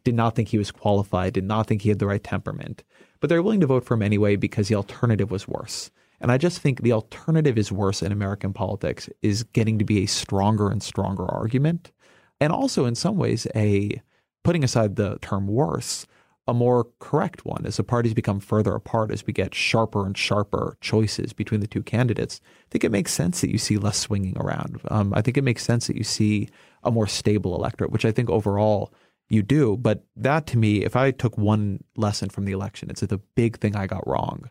[0.04, 2.84] did not think he was qualified, did not think he had the right temperament,
[3.20, 5.92] but they're willing to vote for him anyway because the alternative was worse.
[6.22, 10.04] And I just think the alternative is worse in American politics is getting to be
[10.04, 11.92] a stronger and stronger argument.
[12.42, 14.02] And also, in some ways, a
[14.44, 16.06] putting aside the term worse,
[16.50, 20.18] a more correct one as the parties become further apart, as we get sharper and
[20.18, 22.42] sharper choices between the two candidates.
[22.44, 24.82] I think it makes sense that you see less swinging around.
[24.90, 26.50] Um, I think it makes sense that you see
[26.84, 28.92] a more stable electorate, which I think overall
[29.28, 29.78] you do.
[29.78, 33.22] But that to me, if I took one lesson from the election, it's that the
[33.36, 34.50] big thing I got wrong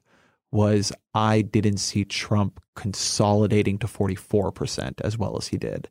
[0.53, 5.89] was I didn't see Trump consolidating to 44% as well as he did.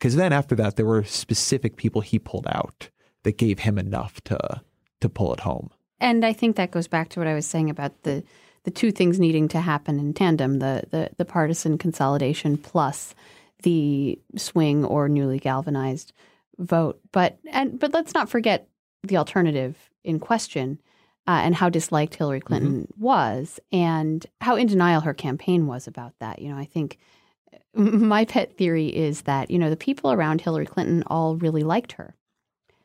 [0.00, 2.90] Because then after that, there were specific people he pulled out
[3.22, 4.60] that gave him enough to
[5.04, 5.70] to pull it home.
[6.00, 8.24] And I think that goes back to what I was saying about the
[8.64, 13.14] the two things needing to happen in tandem: the the, the partisan consolidation plus
[13.62, 16.12] the swing or newly galvanized
[16.58, 17.00] vote.
[17.12, 18.68] But and but let's not forget
[19.02, 20.80] the alternative in question.
[21.26, 22.46] Uh, and how disliked Hillary mm-hmm.
[22.46, 23.02] Clinton mm-hmm.
[23.02, 26.38] was, and how in denial her campaign was about that.
[26.38, 26.98] You know, I think
[27.74, 31.92] my pet theory is that you know the people around Hillary Clinton all really liked
[31.92, 32.14] her,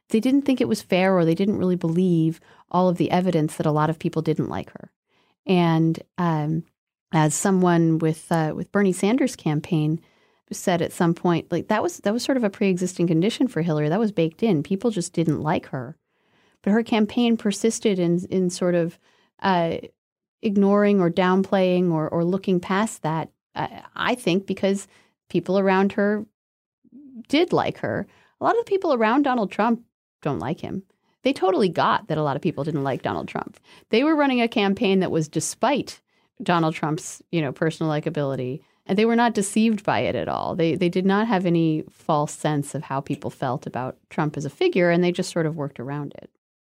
[0.09, 2.39] they didn't think it was fair or they didn't really believe
[2.71, 4.91] all of the evidence that a lot of people didn't like her.
[5.45, 6.63] And um,
[7.11, 9.99] as someone with uh, with Bernie Sanders' campaign
[10.51, 13.61] said at some point, like that was that was sort of a pre-existing condition for
[13.61, 13.89] Hillary.
[13.89, 14.63] That was baked in.
[14.63, 15.97] People just didn't like her,
[16.61, 18.99] but her campaign persisted in in sort of
[19.41, 19.77] uh,
[20.41, 23.29] ignoring or downplaying or or looking past that.
[23.55, 24.87] Uh, I think because
[25.29, 26.25] people around her
[27.27, 28.07] did like her.
[28.39, 29.83] A lot of the people around Donald Trump
[30.21, 30.83] don't like him.
[31.23, 33.59] They totally got that a lot of people didn't like Donald Trump.
[33.89, 35.99] They were running a campaign that was despite
[36.41, 40.55] Donald Trump's, you know, personal likability, and they were not deceived by it at all.
[40.55, 44.45] They they did not have any false sense of how people felt about Trump as
[44.45, 46.29] a figure, and they just sort of worked around it.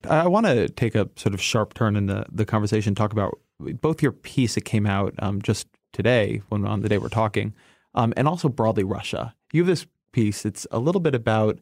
[0.04, 3.38] I want to take a sort of sharp turn in the, the conversation, talk about
[3.60, 7.54] both your piece that came out um, just today, when on the day we're talking,
[7.94, 9.34] um, and also broadly Russia.
[9.52, 10.44] You have this piece.
[10.44, 11.60] It's a little bit about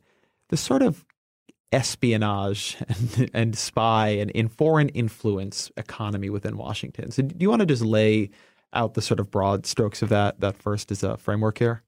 [0.48, 1.04] the sort of
[1.72, 7.10] espionage and, and spy and in foreign influence economy within Washington.
[7.10, 8.30] So, do you want to just lay
[8.72, 11.82] out the sort of broad strokes of that that first as a framework here?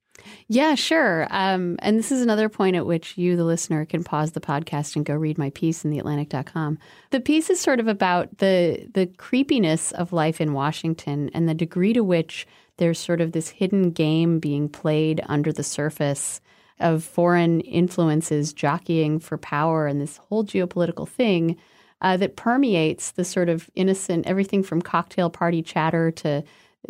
[0.49, 1.26] Yeah, sure.
[1.30, 4.95] Um, and this is another point at which you, the listener, can pause the podcast
[4.95, 6.78] and go read my piece in theatlantic.com.
[7.11, 11.55] The piece is sort of about the the creepiness of life in Washington and the
[11.55, 16.41] degree to which there's sort of this hidden game being played under the surface
[16.83, 21.57] of foreign influences jockeying for power and this whole geopolitical thing
[22.03, 26.43] uh, that permeates the sort of innocent everything from cocktail party chatter to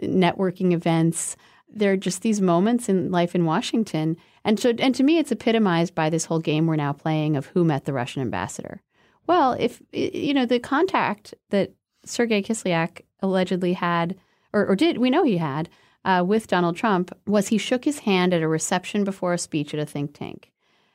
[0.03, 1.36] networking events.
[1.68, 5.32] There are just these moments in life in Washington, and so and to me, it's
[5.32, 8.82] epitomized by this whole game we're now playing of who met the Russian ambassador.
[9.26, 11.72] Well, if you know the contact that
[12.05, 14.16] Sergei Kislyak allegedly had,
[14.53, 15.68] or, or did we know he had
[16.05, 19.72] uh, with Donald Trump was he shook his hand at a reception before a speech
[19.72, 20.50] at a think tank.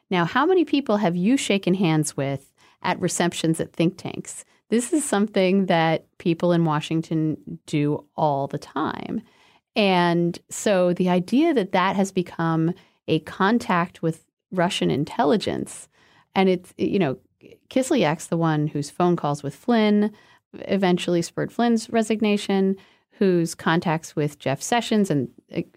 [0.09, 2.51] Now, how many people have you shaken hands with
[2.81, 4.45] at receptions at think tanks?
[4.69, 9.21] This is something that people in Washington do all the time.
[9.75, 12.73] And so the idea that that has become
[13.07, 15.87] a contact with Russian intelligence,
[16.35, 17.17] and it's, you know,
[17.69, 20.11] Kislyak's the one whose phone calls with Flynn
[20.53, 22.75] eventually spurred Flynn's resignation
[23.17, 25.29] whose contacts with Jeff Sessions and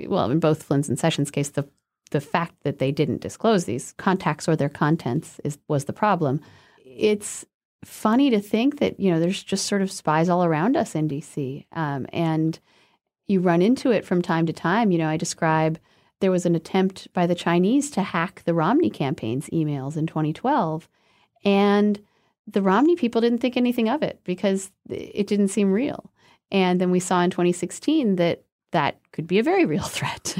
[0.06, 1.68] well, in both Flynn's and Sessions' case, the
[2.10, 6.40] the fact that they didn't disclose these contacts or their contents is was the problem.
[6.84, 7.44] It's
[7.84, 11.08] funny to think that you know there's just sort of spies all around us in
[11.08, 12.58] DC, um, and
[13.28, 14.90] you run into it from time to time.
[14.90, 15.78] You know, I describe
[16.20, 20.88] there was an attempt by the Chinese to hack the Romney campaign's emails in 2012,
[21.44, 22.00] and
[22.46, 26.10] the Romney people didn't think anything of it because it didn't seem real.
[26.50, 30.36] And then we saw in 2016 that that could be a very real threat.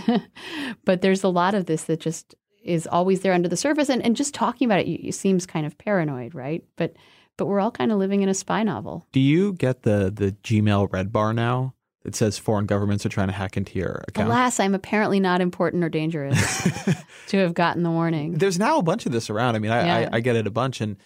[0.85, 3.89] but there's a lot of this that just is always there under the surface.
[3.89, 6.65] And, and just talking about it, it seems kind of paranoid, right?
[6.77, 6.95] But
[7.37, 9.07] but we're all kind of living in a spy novel.
[9.13, 11.75] Do you get the the Gmail red bar now?
[12.05, 14.29] It says foreign governments are trying to hack into your account.
[14.29, 16.63] Alas, I'm apparently not important or dangerous
[17.29, 18.39] to have gotten the warning.
[18.39, 19.57] There's now a bunch of this around.
[19.57, 20.09] I mean, I, yeah.
[20.13, 20.97] I, I get it a bunch, and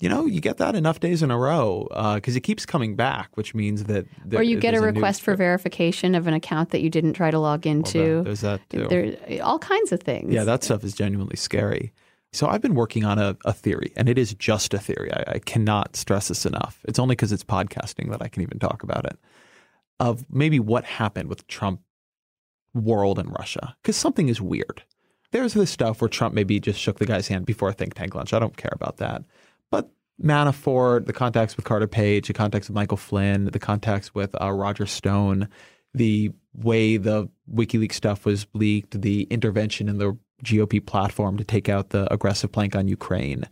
[0.00, 2.96] you know, you get that enough days in a row because uh, it keeps coming
[2.96, 4.06] back, which means that.
[4.24, 7.12] There, or you get a request a for verification of an account that you didn't
[7.12, 8.16] try to log into.
[8.16, 8.88] Well, there's that too.
[8.88, 10.32] There, all kinds of things.
[10.32, 11.92] Yeah, that stuff is genuinely scary.
[12.32, 15.12] So I've been working on a, a theory, and it is just a theory.
[15.12, 16.80] I, I cannot stress this enough.
[16.84, 19.18] It's only because it's podcasting that I can even talk about it.
[19.98, 21.82] Of maybe what happened with Trump
[22.72, 24.82] world and Russia, because something is weird.
[25.32, 28.14] There's this stuff where Trump maybe just shook the guy's hand before a think tank
[28.14, 28.32] lunch.
[28.32, 29.24] I don't care about that.
[29.70, 29.90] But
[30.22, 34.50] Manafort, the contacts with Carter Page, the contacts with Michael Flynn, the contacts with uh,
[34.50, 35.48] Roger Stone,
[35.94, 41.68] the way the WikiLeaks stuff was leaked, the intervention in the GOP platform to take
[41.68, 43.44] out the aggressive plank on Ukraine.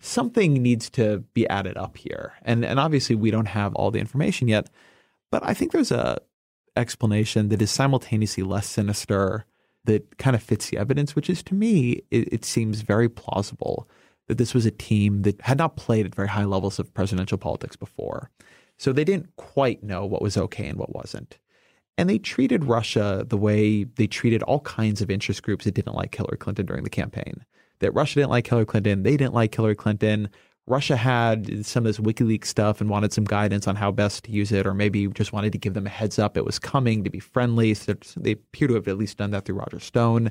[0.00, 2.32] Something needs to be added up here.
[2.42, 4.70] And and obviously we don't have all the information yet,
[5.30, 6.18] but I think there's a
[6.76, 9.44] explanation that is simultaneously less sinister
[9.84, 13.88] that kind of fits the evidence, which is to me, it, it seems very plausible
[14.30, 17.36] that this was a team that had not played at very high levels of presidential
[17.36, 18.30] politics before.
[18.78, 21.36] So they didn't quite know what was okay and what wasn't.
[21.98, 25.96] And they treated Russia the way they treated all kinds of interest groups that didn't
[25.96, 27.44] like Hillary Clinton during the campaign.
[27.80, 30.28] That Russia didn't like Hillary Clinton, they didn't like Hillary Clinton.
[30.68, 34.30] Russia had some of this WikiLeaks stuff and wanted some guidance on how best to
[34.30, 37.02] use it, or maybe just wanted to give them a heads up it was coming
[37.02, 37.74] to be friendly.
[37.74, 40.30] So they appear to have at least done that through Roger Stone.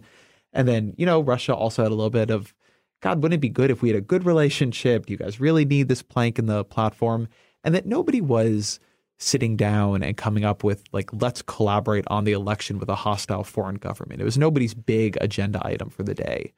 [0.54, 2.54] And then, you know, Russia also had a little bit of,
[3.02, 5.06] God, wouldn't it be good if we had a good relationship?
[5.06, 7.28] Do you guys really need this plank in the platform?
[7.64, 8.80] And that nobody was
[9.18, 13.44] sitting down and coming up with like let's collaborate on the election with a hostile
[13.44, 14.22] foreign government.
[14.22, 16.54] It was nobody's big agenda item for the day.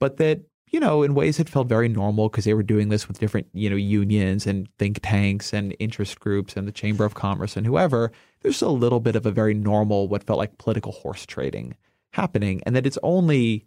[0.00, 3.08] But that, you know, in ways it felt very normal because they were doing this
[3.08, 7.14] with different, you know, unions and think tanks and interest groups and the Chamber of
[7.14, 8.10] Commerce and whoever.
[8.40, 11.76] There's a little bit of a very normal what felt like political horse trading
[12.12, 13.66] happening and that it's only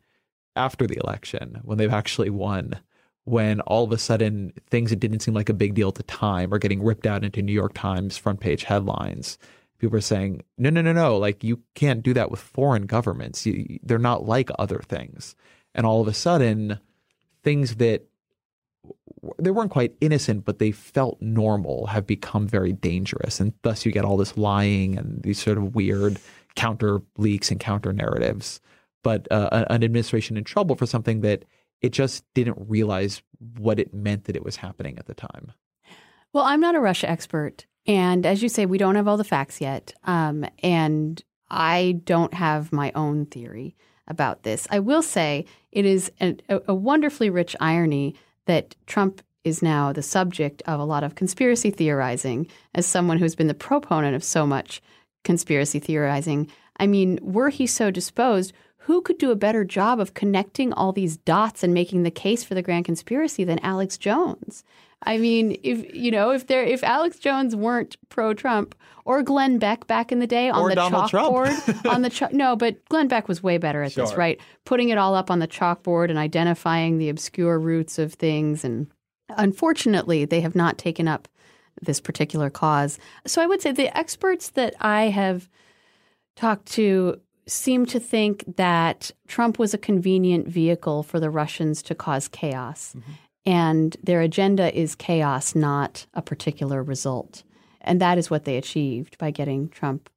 [0.56, 2.80] after the election when they've actually won
[3.26, 6.04] when all of a sudden things that didn't seem like a big deal at the
[6.04, 9.38] time are getting ripped out into New York Times front page headlines.
[9.78, 13.46] People are saying, no, no, no, no, like you can't do that with foreign governments.
[13.46, 15.36] You, they're not like other things.
[15.74, 16.80] And all of a sudden,
[17.44, 18.08] things that
[19.40, 23.40] they weren't quite innocent, but they felt normal have become very dangerous.
[23.40, 26.20] And thus you get all this lying and these sort of weird
[26.56, 28.60] counter leaks and counter narratives.
[29.04, 31.46] But uh, an administration in trouble for something that
[31.82, 33.22] it just didn't realize
[33.58, 35.52] what it meant that it was happening at the time.
[36.34, 37.66] Well, I'm not a Russia expert.
[37.88, 39.94] And as you say, we don't have all the facts yet.
[40.04, 43.76] Um, and I don't have my own theory
[44.08, 44.68] about this.
[44.70, 46.38] I will say it is a,
[46.68, 48.16] a wonderfully rich irony
[48.46, 53.36] that Trump is now the subject of a lot of conspiracy theorizing as someone who's
[53.36, 54.82] been the proponent of so much
[55.24, 56.50] conspiracy theorizing.
[56.78, 58.54] I mean, were he so disposed,
[58.86, 62.44] who could do a better job of connecting all these dots and making the case
[62.44, 64.64] for the grand conspiracy than Alex Jones?
[65.04, 69.58] I mean, if you know, if there if Alex Jones weren't pro Trump or Glenn
[69.58, 72.84] Beck back in the day on or the Donald chalkboard on the ch- no, but
[72.90, 74.06] Glenn Beck was way better at Sure.
[74.06, 74.40] this, right?
[74.66, 78.88] Putting it all up on the chalkboard and identifying the obscure roots of things and
[79.38, 81.28] unfortunately, they have not taken up
[81.82, 83.00] this particular cause.
[83.26, 85.50] So I would say the experts that I have
[86.36, 87.20] talked to
[87.52, 92.96] seem to think that Trump was a convenient vehicle for the Russians to cause chaos.
[92.98, 93.12] Mm-hmm.
[93.46, 97.44] And their agenda is chaos, not a particular result.
[97.82, 100.10] And that is what they achieved by getting Trump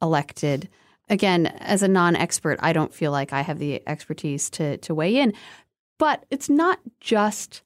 [0.00, 0.68] elected.
[1.08, 4.94] Again, as a non expert, I don't feel like I have the expertise to, to
[4.94, 5.34] weigh in.
[5.98, 7.62] But it's not just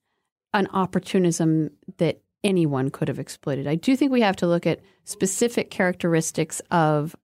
[0.54, 3.66] an opportunism that anyone could have exploited.
[3.66, 7.14] I do think we have to look at specific characteristics of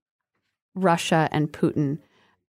[0.83, 1.99] Russia and Putin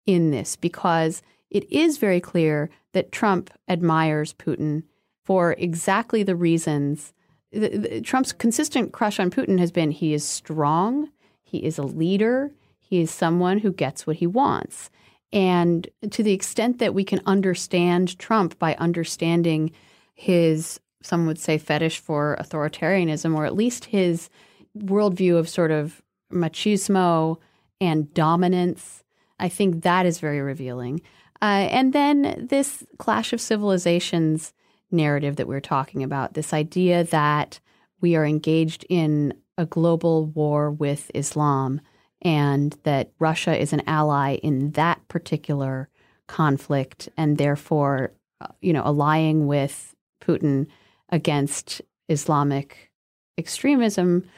[0.07, 4.83] in this because it is very clear that Trump admires Putin
[5.25, 7.13] for exactly the reasons.
[7.53, 11.11] The, the- Trump's consistent crush on Putin has been he is strong,
[11.43, 14.91] he is a leader, he is someone who gets what he wants.
[15.33, 19.73] And to the extent that we can understand Trump by understanding
[20.15, 24.31] his, some would say, fetish for authoritarianism, or at least his
[24.79, 26.01] worldview of sort of
[26.33, 27.39] machismo
[27.81, 29.05] and dominance,
[29.39, 31.01] I think that is very revealing.
[31.43, 34.53] Uh, and then this clash of civilizations
[34.91, 37.61] narrative that we're talking about, this idea that
[38.01, 41.81] we are engaged in a global war with Islam
[42.23, 45.89] and that Russia is an ally in that particular
[46.27, 48.13] conflict and therefore,
[48.61, 50.67] you know, allying with Putin
[51.11, 52.91] against Islamic
[53.39, 54.29] extremism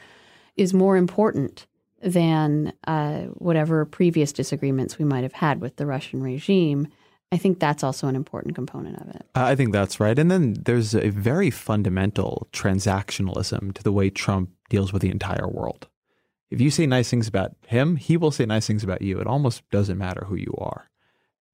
[0.57, 1.67] is more important
[2.01, 6.87] than uh, whatever previous disagreements we might have had with the Russian regime.
[7.31, 9.25] I think that's also an important component of it.
[9.35, 10.17] I think that's right.
[10.17, 15.47] And then there's a very fundamental transactionalism to the way Trump deals with the entire
[15.47, 15.87] world.
[16.49, 19.19] If you say nice things about him, he will say nice things about you.
[19.19, 20.89] It almost doesn't matter who you are.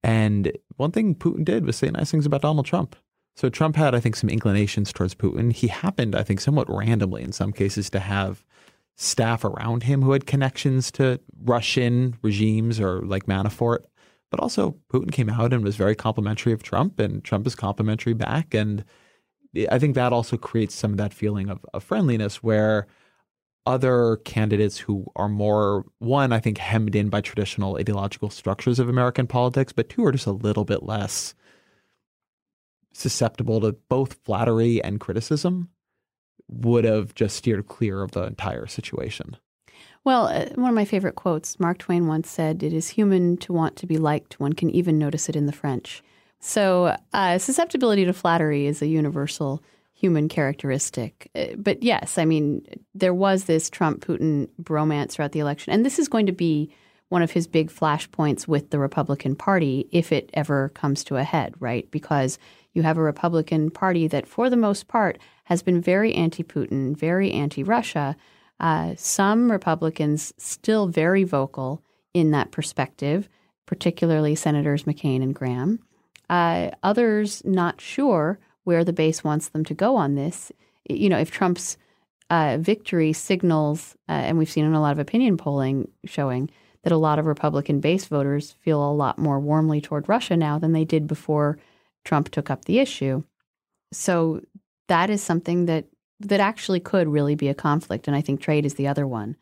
[0.02, 2.96] And one thing Putin did was say nice things about Donald Trump.
[3.34, 5.52] So Trump had, I think, some inclinations towards Putin.
[5.52, 8.42] He happened, I think, somewhat randomly in some cases to have
[8.96, 13.80] staff around him who had connections to Russian regimes or like Manafort.
[14.30, 18.14] But also, Putin came out and was very complimentary of Trump, and Trump is complimentary
[18.14, 18.54] back.
[18.54, 18.84] And
[19.70, 22.88] I think that also creates some of that feeling of, of friendliness where
[23.66, 28.88] other candidates who are more one i think hemmed in by traditional ideological structures of
[28.88, 31.34] american politics but two are just a little bit less
[32.92, 35.68] susceptible to both flattery and criticism
[36.48, 39.36] would have just steered clear of the entire situation
[40.06, 43.52] well, uh, one of my favorite quotes Mark Twain once said, It is human to
[43.52, 44.38] want to be liked.
[44.38, 46.00] One can even notice it in the French.
[46.38, 49.64] So, uh, susceptibility to flattery is a universal
[49.94, 51.28] human characteristic.
[51.34, 52.64] Uh, but yes, I mean,
[52.94, 55.72] there was this Trump Putin bromance throughout the election.
[55.72, 56.72] And this is going to be
[57.08, 61.24] one of his big flashpoints with the Republican Party if it ever comes to a
[61.24, 61.90] head, right?
[61.90, 62.38] Because
[62.74, 66.96] you have a Republican Party that, for the most part, has been very anti Putin,
[66.96, 68.16] very anti Russia.
[68.58, 71.82] Uh, some Republicans still very vocal
[72.14, 73.28] in that perspective,
[73.64, 75.78] particularly Senators McCain and Graham.
[76.28, 80.50] Uh, others not sure where the base wants them to go on this.
[80.90, 81.76] You know, if Trump's
[82.28, 86.50] uh, victory signals, uh, and we've seen in a lot of opinion polling showing
[86.82, 90.58] that a lot of Republican base voters feel a lot more warmly toward Russia now
[90.58, 91.56] than they did before
[92.04, 93.22] Trump took up the issue.
[93.92, 94.40] So
[94.88, 95.86] that is something that
[96.20, 99.36] that actually could really be a conflict, and I think trade is the other one,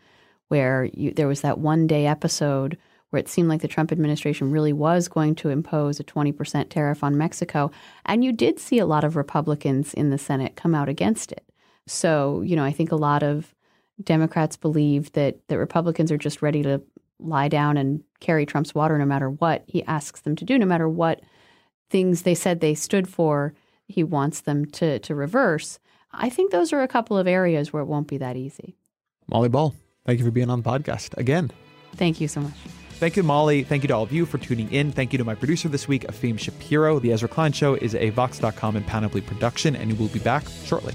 [0.49, 2.77] where you, there was that one day episode
[3.15, 7.05] where it seemed like the Trump administration really was going to impose a 20% tariff
[7.05, 7.71] on Mexico.
[8.07, 11.45] And you did see a lot of Republicans in the Senate come out against it.
[11.87, 13.55] So, you know, I think a lot of
[14.03, 16.83] Democrats believe that, that Republicans are just ready to
[17.21, 20.67] lie down and carry Trump's water no matter what he asks them to do, no
[20.67, 21.21] matter what
[21.91, 23.55] things they said they stood for,
[23.87, 25.79] he wants them to, to reverse.
[26.13, 28.77] I think those are a couple of areas where it won't be that easy.
[29.29, 29.75] Molly Ball,
[30.05, 31.51] thank you for being on the podcast again.
[31.97, 32.55] Thank you so much.
[32.95, 33.65] Thank you, Molly.
[33.65, 34.93] Thank you to all of you for tuning in.
[34.93, 37.01] Thank you to my producer this week, Efim Shapiro.
[37.01, 40.45] The Ezra Klein Show is a Vox.com and Panoply production, and we will be back
[40.65, 40.95] shortly.